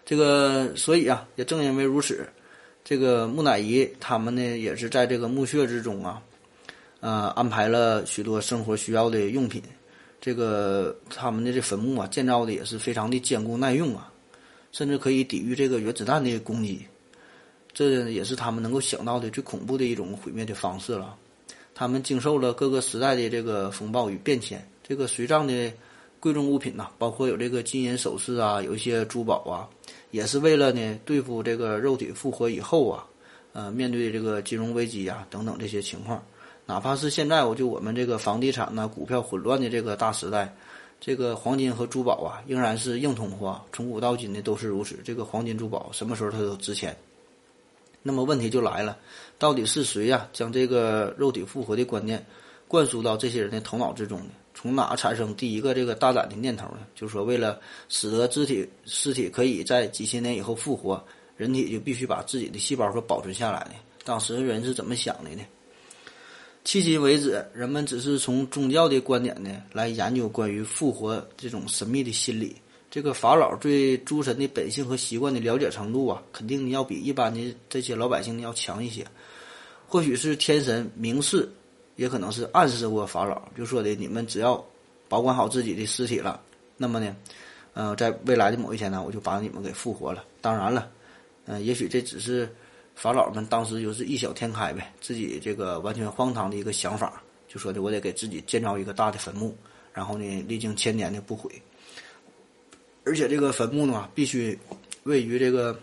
[0.05, 2.29] 这个，所以啊，也正因为如此。
[2.83, 6.21] 这个木乃伊，他们呢也是在这个墓穴之中啊，
[6.99, 9.61] 呃，安排了许多生活需要的用品。
[10.19, 14.11] 这个他们的这坟墓啊，建造的也是非常的坚固耐用啊，
[14.71, 16.85] 甚至可以抵御这个原子弹的攻击。
[17.73, 21.15] 这也是他们能够想到的最恐怖的一种毁灭的方式了。
[21.75, 24.65] 他们经受了各个时代的这个风暴与变迁。
[24.81, 25.73] 这个随葬的
[26.19, 29.67] 贵重物品呐，包括有这个金银首饰啊，有一些珠宝啊。
[30.11, 33.05] 也是为了呢对付这个肉体复活以后啊，
[33.51, 36.23] 呃，面对这个金融危机啊等等这些情况，
[36.65, 40.51] 哪怕是现在，我就我们这个房地产呐、股票混乱的这个大时代，
[40.99, 44.99] 这个黄金和珠宝啊仍然是硬通货，从古到今的都是如此。
[45.03, 46.95] 这个黄金珠宝什么时候它都值钱。
[48.01, 48.97] 那么问题就来了，
[49.37, 52.25] 到底是谁呀将这个肉体复活的观念
[52.67, 54.31] 灌输到这些人的头脑之中呢？
[54.53, 56.79] 从哪产生第一个这个大胆的念头呢？
[56.95, 61.03] 就是说，为了使得肢体尸体可以在几千年以后复活，
[61.37, 63.75] 人体就必须把自己的细胞所保存下来呢？
[64.03, 65.41] 当时人是怎么想的呢？
[66.65, 72.55] 迄今为止，人们只是从宗教的观点呢来研究关于复活这种神秘的心理。
[72.89, 79.05] 这个法老对诸神的本性和习惯的了解程度啊，肯定要比一般的这些老百姓要强一些。
[79.87, 81.49] 或许是天神明示。
[81.97, 84.61] 也可能是暗示过法老，就说的你们只要
[85.07, 86.41] 保管好自己的尸体了，
[86.75, 87.15] 那么呢，
[87.73, 90.21] 呃，在未来的某一天呢，我就把你们给复活了。
[90.41, 90.91] 当然了，
[91.45, 92.53] 嗯，也许这只是
[92.95, 99.55] 法老们当时就是异想天开呗，自己这个完全荒唐的一个想法，就说的我得给自己建造一个大的坟墓，
[99.93, 101.51] 然后呢，历经千年的不毁，
[103.03, 104.57] 而且这个坟墓呢，必须
[105.03, 105.77] 位于这个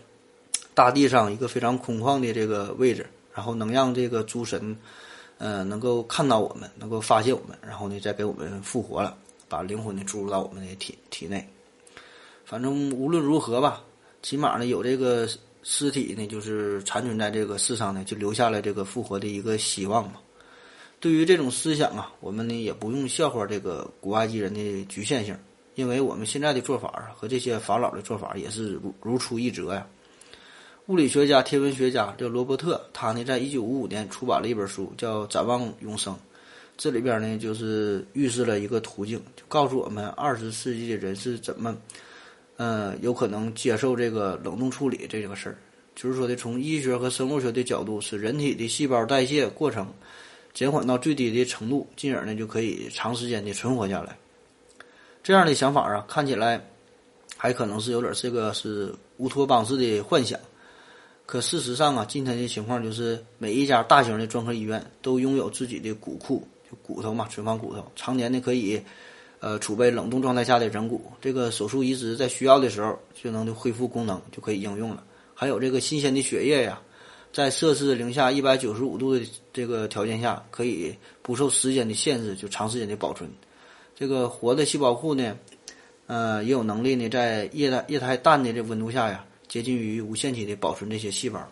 [0.73, 4.75] 大地上一个非常空旷的这个位置，然后能让这个诸神。
[5.39, 9.17] 嗯，能够看到我们，能够发现我们，然后呢，再给我们复活了，
[9.49, 11.45] 把灵魂呢注入到我们的体体内。
[12.45, 13.83] 反正无论如何吧，
[14.21, 15.27] 起码呢，有这个
[15.63, 20.19] 尸体呢，就是残存在这个世上呢，就留下了这个复活的一个希望嘛。
[20.99, 25.37] 对于这种思想啊，我们呢也不用笑话这个古埃及人的局限性，
[25.75, 29.87] 因为我们现在的做法和这些法老的做法也是如如出一辙呀。
[30.87, 36.13] 物理学家、天文学家叫罗伯特，他呢在一九五五年出版了一本书，叫《展望永生》。
[36.75, 41.73] 这里边呢就是预示了一个途径，就告诉我们二十世纪的人是怎么，
[42.63, 45.57] 呃，有可能接受这个冷冻处理这个事儿。
[45.93, 49.93] 就是说的，从医学和生物学的角度，使人体的细胞代谢过程
[50.53, 54.17] 减缓到最低的程度，进而呢就可以长时间的存活下来。
[55.21, 56.65] 这样的想法啊，看起来
[57.35, 60.39] 还可能是有点这个是乌托邦式的幻想。
[61.25, 68.81] 可事实上啊，今天的情况就是每一家大型的专科医院都拥有自己的骨库，就骨头嘛，存放骨头，常年的可以，
[69.43, 71.01] 呃，储备冷冻状态下的人骨。
[71.19, 75.03] 这个手术移植在需要的时候就能恢复功能，就可以应用了。
[75.33, 76.81] 还有这个新鲜的血液呀，
[77.33, 79.21] 在摄氏零下一百九十五度的
[79.51, 83.29] 这个条件下，可以不受时间的限制，就长时间的保存。
[83.93, 85.37] 这个活的细胞库呢，
[86.07, 89.25] 呃，也有能力呢，在液态液态氮的这温度下呀。
[89.49, 91.45] 接近于无限期的保存这些细胞，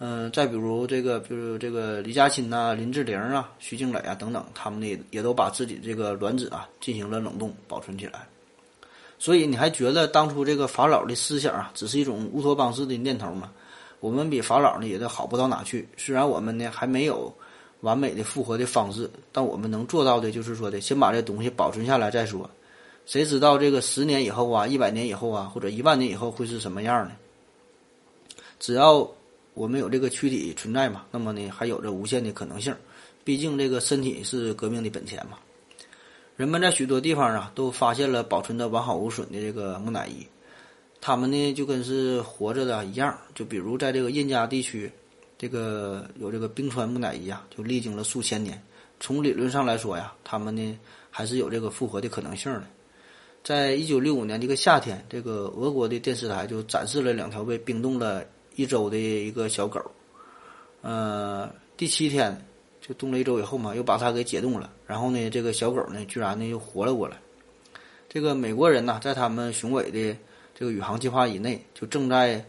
[0.00, 8.26] 嗯，再比如这个，比如这个李嘉欣呐、林志玲啊、徐静蕾啊等等，他们呢也都把自己这个卵子啊进行了冷冻保存起来。
[9.18, 13.50] 所以你还觉得当初这个法老的思想啊，只是一种乌托邦式的念头吗？
[13.98, 15.88] 我们比法老呢也都好不到哪去。
[15.96, 17.34] 虽然我们呢还没有
[17.80, 22.48] 完美的复活的方式，但我们能做到的就是说的，先把这东西保存下来再说。
[23.04, 27.10] 谁知道这个十年以后啊，一百年以后啊，或者一万年以后会是什么样呢？
[28.60, 29.10] 只要
[29.58, 32.72] 我们有这个躯体存在嘛，那么呢，还有着无限的可能性。
[33.24, 35.36] 毕竟这个身体是革命的本钱嘛。
[36.36, 40.24] 人们在许多地方啊，都发现了保存的完好无损的这个木乃伊。
[41.00, 44.88] 他们呢就跟是活着的一样，就比如在这个印加地区，
[45.36, 48.62] 这个有这个冰川木乃伊啊，就历经了数千年。
[49.00, 50.78] 从理论上来说呀，他们呢
[51.10, 52.64] 还是有这个复活的可能性的。
[53.42, 58.24] 在一九六五年这个夏天，这个俄国的电视台就展示了两条被冰冻了
[58.58, 59.80] 一周的一个小狗。
[60.82, 62.36] 呃，第七天
[62.80, 64.68] 就冻了一周以后嘛，又把它给解冻了。
[64.84, 67.16] 然后呢，这个小狗呢，居然呢又活了过来。
[68.08, 70.16] 这个美国人呢，在他们雄伟的
[70.56, 72.44] 这个宇航计划以内，就正在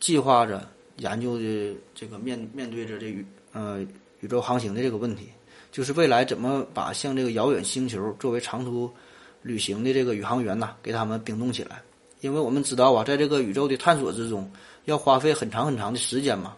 [0.00, 3.86] 计划着研究的这个面面对着这宇呃
[4.18, 5.28] 宇宙航行的这个问题，
[5.70, 8.90] 就是未来怎么把像这个遥远星球作为长途。
[9.42, 11.80] 旅行的这个宇航员呐，给他们冰冻起来，
[12.20, 14.50] 因为我们知道啊，在这个宇宙的探索之中，
[14.86, 16.56] 要花费很长很长的时间嘛。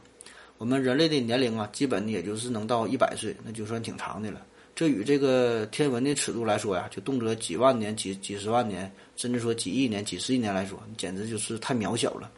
[0.56, 4.40] 我们人类的年龄啊，基本也就是能到一百岁，那就算挺长的了。
[4.74, 12.30] 这与这个天文的尺度来说呀，就动辄几万年、几几十万年，甚至说几亿年、几十亿年来说，简直就是太渺小了。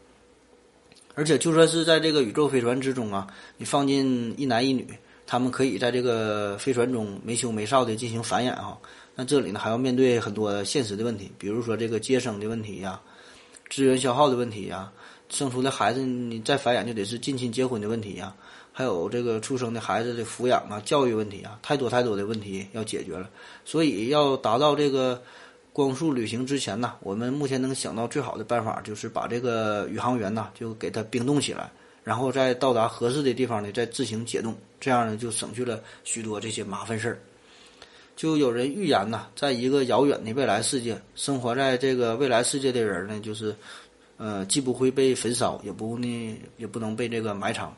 [1.13, 3.27] 而且就算是在这个宇宙飞船之中啊，
[3.57, 4.87] 你放进一男一女，
[5.27, 8.79] 他们可以在这个飞船中没羞没臊的进行繁衍哈。
[9.13, 12.99] 那这里呢，还要面对很多现实的问题，比如说这个接生的问题呀，
[13.69, 14.91] 资源消耗的问题呀，
[15.31, 18.33] 生出的孩子你再繁衍就得是近亲结婚的问题呀，
[18.73, 23.29] 还有这个出生的孩子的抚养啊、教育问题啊，太多太多的问题要解决了。
[23.63, 25.21] 所以要达到这个
[25.71, 31.71] 光速旅行之前呢，我们目前能想到最好的办法就是把这个宇航员呢就给他冰冻起来，
[32.03, 37.17] 然后再到达合适的地方呢再自行解冻，这样呢就省去了许多这些麻烦事儿。
[38.17, 43.55] 就有人预言呐，在一个遥远的未来世界，生活在这个未来世界的人呢，就是，
[44.21, 47.75] 呃，既不会被焚烧，也不呢，也不能被这个埋藏。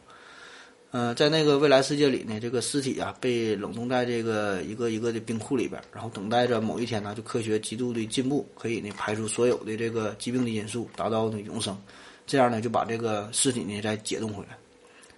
[0.92, 11.82] 嗯，在那个未来世界里呢，这个尸体啊，被冷冻在这个一个一个的冰库里边，然后等待着某一天呢，就科学极度的进步，可以呢排除所有的这个疾病的因素，达到呢永生。
[12.28, 14.58] 这样呢，就把这个尸体呢再解冻回来。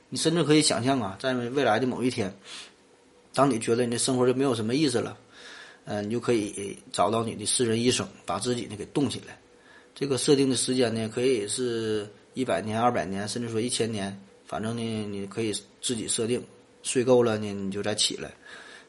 [0.09, 2.31] 你甚至可以想象啊，在未来的某一天。
[3.33, 5.17] 当你觉得你的生活就没有什么意思了，
[5.85, 9.35] 嗯，你就可以找到你的私人医生，把自己呢给冻起来。
[9.95, 14.15] 这个设定的时间呢，可以是一百年、二百年，甚至说一千年，
[14.45, 16.43] 反正呢，你可以自己设定。
[16.83, 18.31] 睡够了呢，你就再起来。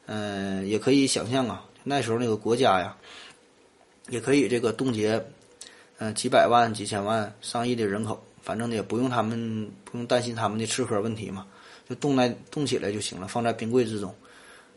[0.05, 2.95] 嗯，也可以想象啊，那时候那个国家呀，
[4.09, 5.19] 也可以这个冻结，
[5.97, 11.47] 嗯，几百万、几千万、上亿的人口，反正呢也不用他们不用担心他们的吃喝问题嘛，
[11.89, 14.13] 就冻来冻起来就行了，放在冰柜之中。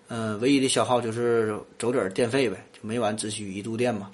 [0.08, 4.10] 嗯，唯一的消耗就是走点电费呗，就每晚只需一度电嘛。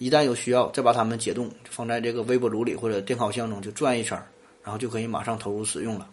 [0.00, 4.16] 一旦有需要，再把它们解冻，放在这个微波炉里或者电烤箱中就转一圈，
[4.64, 6.08] 然后就可以马上投入使用了，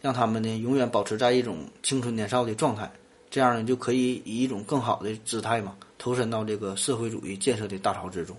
[0.00, 2.90] 让他们呢永远保持在一种青春年少的状态。
[3.30, 8.36] 这样呢就可以以一种更好的姿态嘛，投身到这个社会主义建设的大潮之中。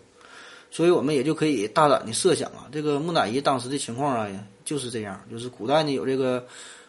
[0.70, 4.28] 所以我们也就可以大胆的设想啊，这个木乃伊当时的情况啊
[4.66, 6.46] 就是这样，就是古代呢有这个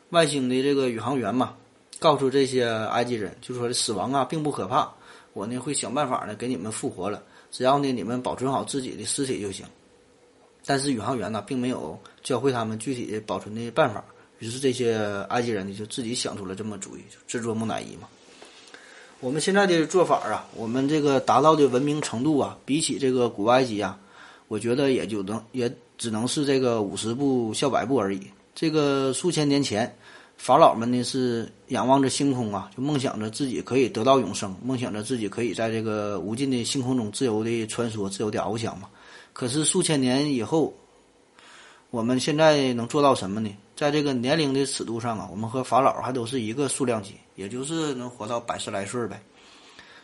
[0.09, 1.55] 外星的这个宇航员嘛。
[2.01, 4.91] 告诉这些埃及人，就说死亡啊并不可怕，
[5.35, 9.67] 我呢会想办法呢给你们复活了，只要呢你们保存好自己的尸体就行。
[10.65, 14.05] 但是宇航员呢并没有教会他们具体的保存的办法，
[14.39, 14.97] 于是这些
[15.29, 18.09] 埃及人呢就自己想出了这么主意，制作木乃伊嘛。
[19.21, 23.99] 我们现在的做法啊，我们这个达到的文明程度啊，比起这个古埃及啊，
[24.49, 28.21] 我觉得也就能也只能是这个五十步笑百步而已。
[28.55, 29.95] 这个数千年前。
[30.43, 38.89] 法老们呢是仰望着星空啊，就梦想着自己可以得到永生，梦想着自己可以在这个无尽的星空中自由的穿梭、自由的翱翔嘛。
[39.35, 40.73] 可是数千年以后，
[41.91, 43.55] 我们现在能做到什么呢？
[43.77, 49.23] 在这个年龄的尺度上啊，我们和法老还都是一个数量级，也就是能活到百十来岁呗。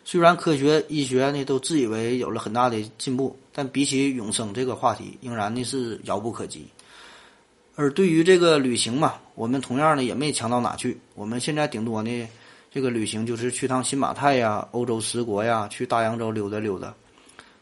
[0.04, 6.66] 虽然科学医学呢都自以为有了很大的进步，但比起永生这个话题，仍然呢是遥不可及。
[7.74, 10.98] 而对于这个旅行嘛，我们同样呢也没强到哪去。
[11.14, 12.28] 我们现在顶多呢，
[12.70, 16.92] 这个旅行就是去趟新马泰呀、欧洲十国呀，去大洋洲溜达溜达。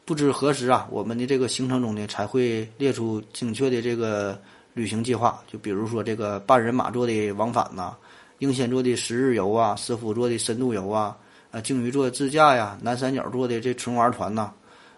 [0.04, 4.40] 不知何时啊，我们的这个行程中呢才会列出精确的这个
[4.72, 5.42] 旅行计划。
[5.50, 7.96] 就比如说这个半人马座的往返呐，
[8.38, 11.16] 英仙座的十日游啊，石虎座的深度游啊，
[11.50, 14.52] 呃，鲸鱼座自驾呀，南三角座的这纯玩团呐，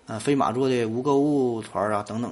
[0.06, 2.30] 呃，飞马座的无购物团啊等等。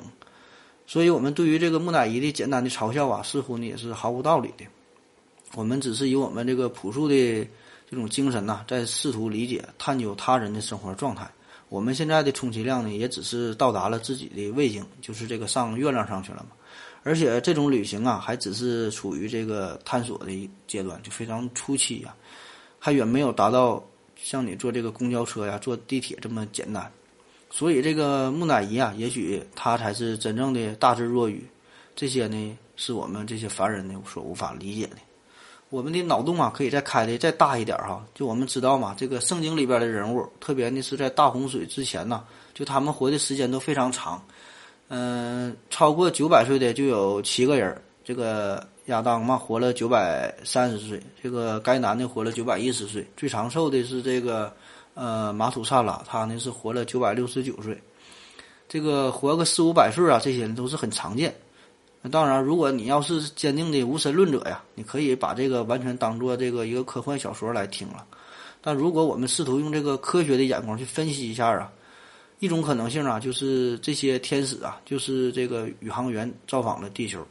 [0.87, 4.65] 所以，我们对于这个木乃伊的简单的嘲笑啊，似乎呢也是毫无道理的。
[5.55, 7.15] 我们只是以我们这个朴素的
[7.89, 11.31] 这种精神呐，在试图理解、探究他人的生活状态。
[11.71, 16.57] 我们现在的充其量呢，也只是到达了自己的卫星，就是这个上月亮上去了嘛。
[17.03, 20.27] 而且，这种旅行啊，还只是处于这个探索的
[20.67, 22.15] 阶段，就非常初期呀，
[22.79, 23.83] 还远没有达到
[24.17, 26.91] 像你坐这个公交车呀、坐地铁这么简单。
[27.57, 31.41] 所以这个木乃伊啊，也许他才是真正的大智若愚。
[31.95, 34.97] 这些呢，是我们这些凡人呢所无法理解的。
[35.71, 38.05] 我们的脑洞啊，可以再开的再大一点哈。
[38.13, 42.25] 就我们知道嘛，这个圣经里边的人物，特别呢是在大洪水之前呢，
[42.55, 44.21] 就他们活的时间都非常长。
[44.89, 47.81] 嗯，超过九百岁的就有七个人。
[48.05, 53.07] 这个亚当嘛，活了九百三十岁；这个该男的活了九百一十岁。
[53.17, 54.53] 最长寿的是这个
[54.95, 57.81] 呃马土萨拉，他呢是活了九百六十九岁。
[58.67, 61.35] 这个活个四五百岁啊，这些人都是很常见。
[62.01, 68.05] 那当然，如果你要是坚定的无神论者呀，你可以把这个完全当做这个一个科幻小说来听了。
[68.61, 71.71] 但如果我们试图用这个科学的眼光去分析一下啊，
[72.41, 77.25] 一种可能性啊，就是这些天使啊，就是这个宇航员造访了地球，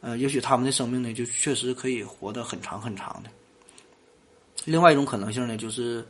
[0.00, 3.30] 呃，也许他们的生命呢，就确实可以活得很长很长的。
[4.64, 6.04] 另外一种可能性呢，就是。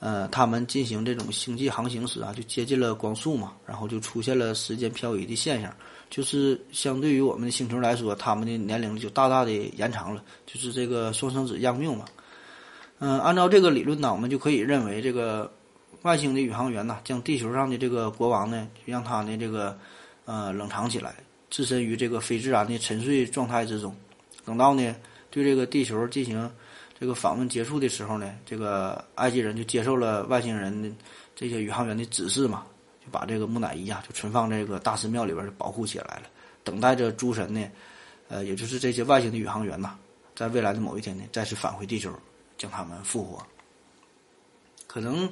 [0.00, 5.74] 呃，他们进行这种星际航行时啊，就接近了光速嘛，然后就出现了时间漂移的现象，
[6.08, 12.04] 就是相对于我们的星球来说，他们的年龄就大大的延长了，就是这个双生子样命嘛。
[13.00, 15.52] 嗯，按照这个理论呢，我们就可以认为，这个
[16.02, 19.76] 外星的宇航员呢，将地球上的这个国王呢，让他呢这个
[20.26, 21.12] 呃冷藏起来，
[21.50, 23.92] 置身于这个非自然的沉睡状态之中，
[24.44, 24.94] 等到呢
[25.28, 26.48] 对这个地球进行。
[26.98, 30.90] 这个访问结束的时候呢，这个埃及人就接受了外星人的
[31.36, 32.66] 这些宇航员的指示嘛，
[33.04, 36.22] 就把这个木乃伊啊就存放这个大寺庙里边就保护起来了，
[36.64, 37.64] 等待着诸神呢，
[38.28, 39.96] 呃，也就是这些外星的宇航员呐，
[40.34, 42.12] 在未来的某一天呢，再次返回地球，
[42.56, 43.40] 将他们复活。
[44.88, 45.30] 可能，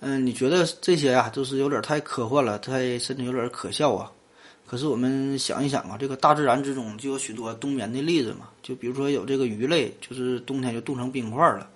[0.00, 4.12] 嗯，你觉得这些呀，就是有点太科幻了，太甚至有点可笑啊。
[4.70, 11.68] 可是我们想一想啊，这个大自然之中就有许多冬眠的例子嘛，就比如说有这个鱼类，就是冬天就冻成冰块了，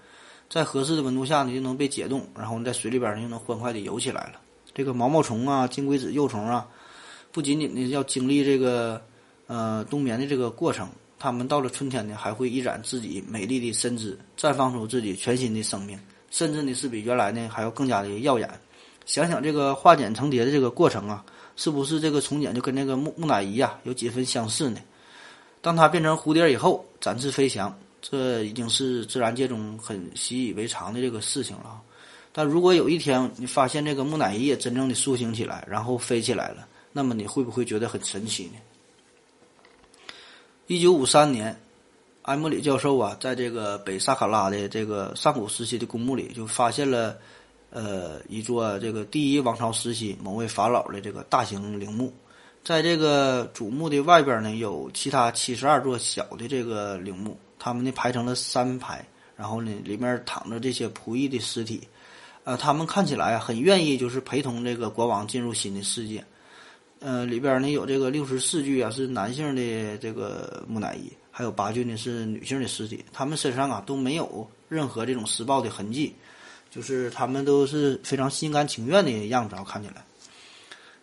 [0.48, 4.34] 在合适的温度下呢就能被解冻，然后在水里边呢就能欢快的游起来了。
[4.72, 6.68] 这个毛毛虫啊、金龟子幼虫啊，
[7.32, 9.02] 不仅仅呢要经历这个
[9.48, 10.88] 呃冬眠的这个过程，
[11.18, 15.98] 它们到了春天呢还会一展自己美丽的身姿，绽放出自己全新的生命，
[16.30, 18.48] 甚至呢是比原来呢还要更加的耀眼。
[19.04, 21.24] 想想这个化茧成蝶的这个过程啊。
[21.56, 24.80] 是不是这个从茧就跟那个木木乃伊呀有几分相似呢？
[25.60, 31.80] 当它变成蝴蝶以后展翅飞翔，这已经是自然界中很习以为常的这个事情了。
[32.32, 38.58] 但如果有一天你发现这个木乃伊也真正的苏醒起来，然后飞起来了，那么你会不会觉得很神奇呢？
[40.66, 41.56] 一九五三年，
[42.22, 47.16] 埃默里教授啊，在这个北萨卡拉的这个上古时期的公墓里就发现了。
[47.74, 52.14] 呃，一座这个第一王朝时期某位法老的这个大型陵墓，
[52.62, 59.04] 在这个主墓的外边呢，有其他七十二座小的这个陵墓，他们呢排成了三排，
[59.36, 61.82] 然后呢里面躺着这些仆役的尸体，
[62.44, 66.24] 呃，他们看起来很愿意就是陪同这个国王进入新的世界，
[67.00, 76.14] 呃，里边呢有这个六十四具啊是男性的这个木乃伊，还有八具呢是女性的尸体，他们身上啊都没有任何这种施暴的痕迹。
[76.74, 80.04] 就是他们都是非常心甘情愿的样子啊，看起来，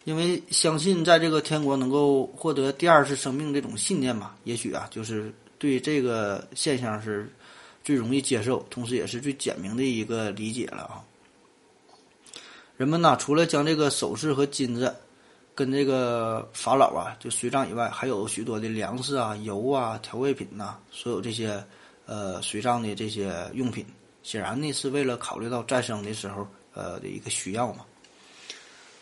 [0.03, 7.31] 因为相信在这个天国能够获得第二次生命这种信念嘛，也许啊，就是对这个现象是
[7.85, 11.01] 最容易接受，同时也是最简明的一个理解了啊。
[12.75, 14.93] 人们呢，除了将这个首饰和金子
[15.55, 21.63] 跟这个法老啊就随葬以外，还有许多的粮食啊、油啊、调味品呐，所有这些
[22.05, 23.85] 呃随葬的这些用品。
[24.23, 27.85] 显然呢，是为了考虑到再生的时候，呃的一个需要嘛。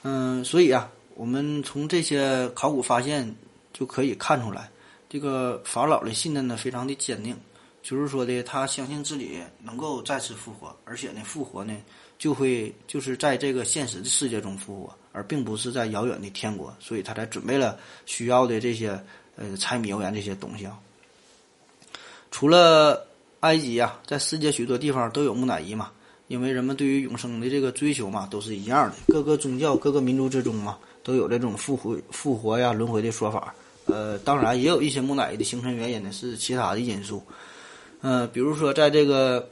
[0.04, 3.36] 嗯，所以啊，我们从这些考古发现
[3.74, 4.72] 就可以看出来，
[5.10, 7.38] 这个法老的信念呢非常的坚定，
[7.84, 11.76] 就是说的他相信自己能够再次复活，而且呢复活呢
[12.18, 18.98] 就会就是在这个现实的世界中复活，而并不是在遥远的天国，所以他才准备了需要的这些
[19.36, 20.80] 呃柴米油盐这些东西啊。
[22.32, 23.06] 除了。
[23.42, 25.92] 埃及呀，在世界许多地方都有木乃伊嘛，
[26.28, 28.96] 因为人们对于永生的这个追求嘛，都是一样的。
[29.08, 33.54] 各个宗教、各个民族之中嘛，都有这种复活、复活呀、轮回的说法。
[33.86, 37.24] 呃，当然也有一些木乃伊的形成原因呢是其他的因素。
[38.02, 39.48] 呃，比如说在这个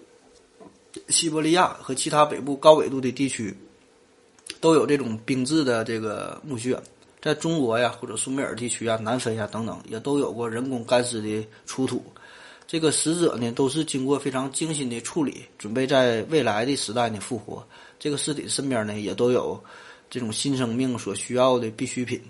[1.09, 3.55] 西伯利亚和其他北部高纬度的地区，
[4.59, 6.77] 都有这种冰质的这个墓穴。
[7.19, 12.03] 在中国呀，或者苏美尔地区啊、南非呀等等，也都有过人工干尸的出土。
[12.68, 17.65] 这个死者呢，都是经过非常精心的处理，准备在未来的时代呢复活。
[17.97, 19.57] 这个尸体身边呢，也都有
[20.09, 22.22] 这种新生命所需要的必需品，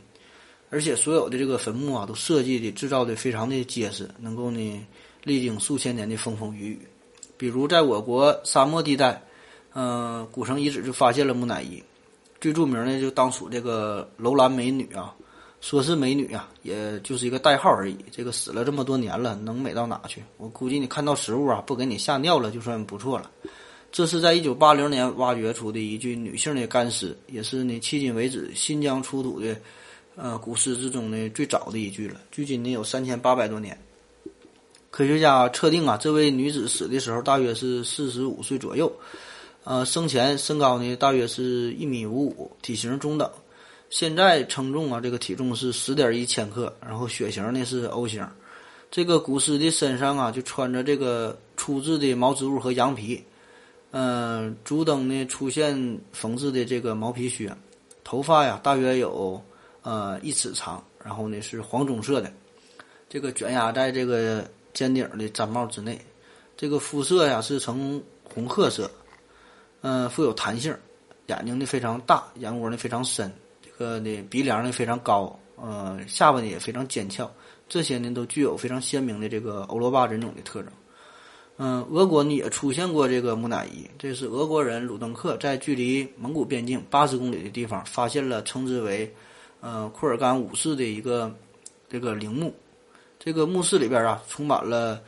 [0.70, 4.88] 而且所有的这个坟墓啊，都设计的制造的非常的结实，能够呢
[5.24, 6.80] 历经数千年的风风雨雨。
[7.36, 9.20] 比如在我国沙漠地带，
[9.74, 11.84] 嗯，古城遗址就发现了木乃伊，
[12.40, 15.16] 最著名的就当属这个楼兰美女啊。
[15.60, 17.98] 说是美女啊，也就是一个代号而已。
[18.12, 20.24] 这个死了这么多年了，能美到哪去？
[20.38, 23.30] 我估计你看到实物啊，不给你吓尿了，就算不错了。
[23.92, 29.58] 这是在一九八零年挖掘出的一具女性的干尸，也是呢迄今为止新疆出土的
[30.16, 32.22] 呃古尸之中呢最早的一具了。
[32.32, 33.78] 距今呢有三千八百多年。
[34.92, 38.92] 科学家测定啊，这位女子死的时候大约是四十五岁左右，
[39.64, 43.30] 呃，生前身高呢大约是一米五五，体型中等。
[43.90, 48.28] 现在称重啊，这个体重是十点一千克，然后血型呢是 O 型。
[48.92, 53.24] 这个古尸的身上啊，就穿着这个粗制的毛织物和羊皮，
[53.92, 57.54] 嗯，足蹬呢出现缝制的这个毛皮靴，
[58.04, 59.42] 头发呀大约有
[59.82, 62.32] 呃一尺长，然后呢是黄棕色的，
[63.10, 66.00] 这个卷压在这个尖顶的毡帽之内，
[66.56, 68.90] 这个肤色呀是呈红褐色，
[69.82, 70.74] 嗯，富有弹性，
[71.28, 73.32] 眼睛呢非常大，眼窝呢非常深。
[73.78, 77.32] 个的鼻梁呢非常高，呃，下巴呢也非常尖翘，
[77.70, 80.72] 这些呢都具有非常鲜明的这个欧罗巴人种的特征。
[81.60, 89.12] 嗯，俄国呢也出现过这个木乃伊，这是俄国人鲁登克在距离蒙古边境八十公里的地方发现了称之为
[89.60, 91.34] 呃库尔干五世的一个
[91.90, 92.54] 这个陵墓。
[93.20, 95.02] 这个墓室里边啊充满了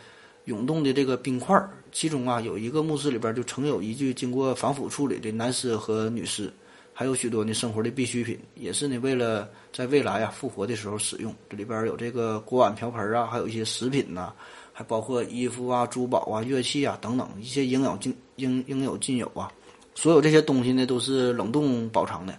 [0.45, 1.55] 涌动的这个冰块，
[1.91, 6.51] 其中啊有一个墓室里边就曾有一具经过防腐处理的男尸和女尸。
[6.99, 11.33] 还有许多呢生活的必需品，也是呢为了在未来啊复活的时候使用。
[11.49, 14.33] 这里边有这个锅碗瓢盆啊，还有一些食品呐，
[14.73, 19.49] 还包括衣服啊、珠宝啊、乐器啊等等一些应有尽应应有尽有啊。
[19.95, 22.37] 所有这些东西呢都是冷冻保藏的。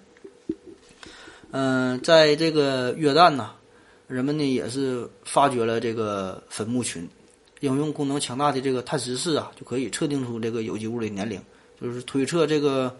[1.53, 3.53] 嗯，在这个约旦呢，
[4.09, 7.09] 人们呢也是发掘了这个坟墓群，
[7.61, 11.41] 应用功能强大的这个碳十四啊，就可以测定出这个有机物的年龄，
[11.81, 12.95] 就是推测这个。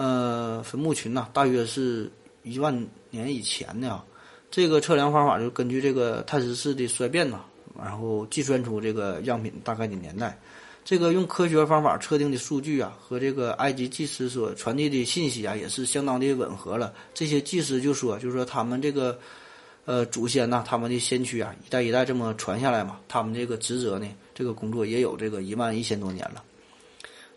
[0.00, 2.10] 呃，坟墓群呐，大约是
[2.42, 2.74] 一万
[3.10, 4.02] 年以前的啊。
[4.50, 7.40] 这个测量方法就根据这个碳十四的衰变呐，
[7.78, 10.40] 然后计算出这个样品大概的年代。
[10.86, 16.94] 这个用科学方法测定的数据啊，和这个埃及祭司所传递的信息啊，也是相当的吻合了。
[17.12, 19.18] 这些祭司就说，就说他们这个
[19.84, 26.42] 呃祖先呐，他们的先驱啊，一代一代这么传下来嘛，他们这个职责呢，这个工作也有这个一万一千多年了。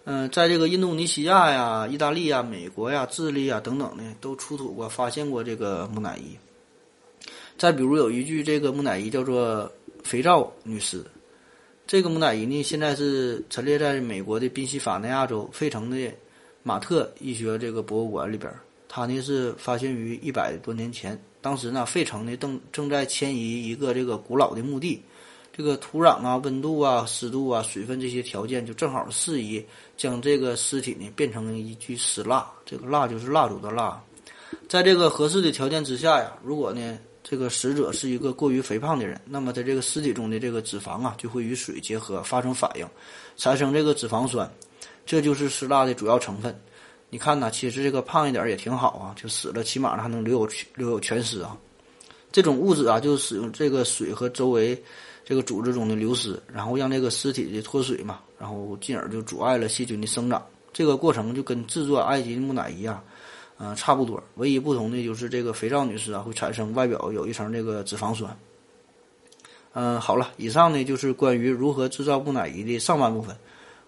[0.05, 6.37] 嗯，在这个印度尼西亚呀、意大利呀、美国呀、智利呀等等呢，都出土过、发现过这个木乃伊。
[7.57, 9.71] 再比如有一具这个木乃伊叫做
[10.03, 11.01] 肥皂女尸，
[11.87, 16.11] 这个木乃伊呢现在是陈列在美国的宾夕法尼亚州费城的
[16.63, 18.51] 马特医学这个博物馆里边。
[18.89, 25.01] 它呢是发现于一百多年前，当时呢费城呢正正在迁移一个这个古老的墓地。
[25.55, 29.63] 这个土壤啊、温度啊、湿度啊、水分这些条件就正好适宜
[29.95, 32.51] 将这个尸体呢变成一具尸蜡。
[32.65, 34.01] 这个蜡就是蜡烛的蜡。
[34.67, 42.87] 在这个合适的条件之下呀，如果呢这个死者是一个过于肥胖的人，那么在这个尸体中的这个脂肪啊就会与水结合发生反应，
[43.37, 44.51] 产生这个脂肪酸，
[45.05, 46.59] 这就是尸蜡的主要成分。
[47.11, 51.55] 你看呐，其实这个胖一点也挺好啊，就死了起码还能留有留有全尸啊。
[52.31, 54.81] 这种物质啊，就是使用这个水和周围。
[55.25, 60.45] 这个组织中的流失，然后让这个尸体的脱水嘛，然后进而就阻碍了细菌的生长。
[60.73, 63.03] 这个过程就跟制作埃及木乃伊啊，
[63.57, 64.21] 嗯，差不多。
[64.35, 68.35] 唯一不同的就是这个肥皂女尸啊，会产生外表有一层这个脂肪酸。
[69.73, 73.35] 嗯，好了，以上呢就是关于如何制造木乃伊的上半部分。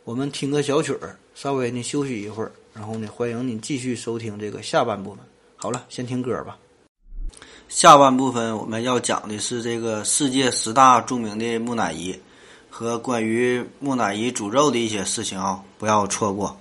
[0.04, 5.20] 我们听个小曲儿，稍微呢休息一会儿，然后呢欢迎你继续收听这个下半部分。
[5.58, 6.58] 好了，先听歌吧。
[7.68, 12.18] 下半部分我们要讲的是这个世界十大著名的木乃伊
[12.70, 16.56] 和关于木乃伊诅咒的一些事情啊，不要错过。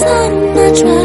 [0.00, 0.99] 怎么转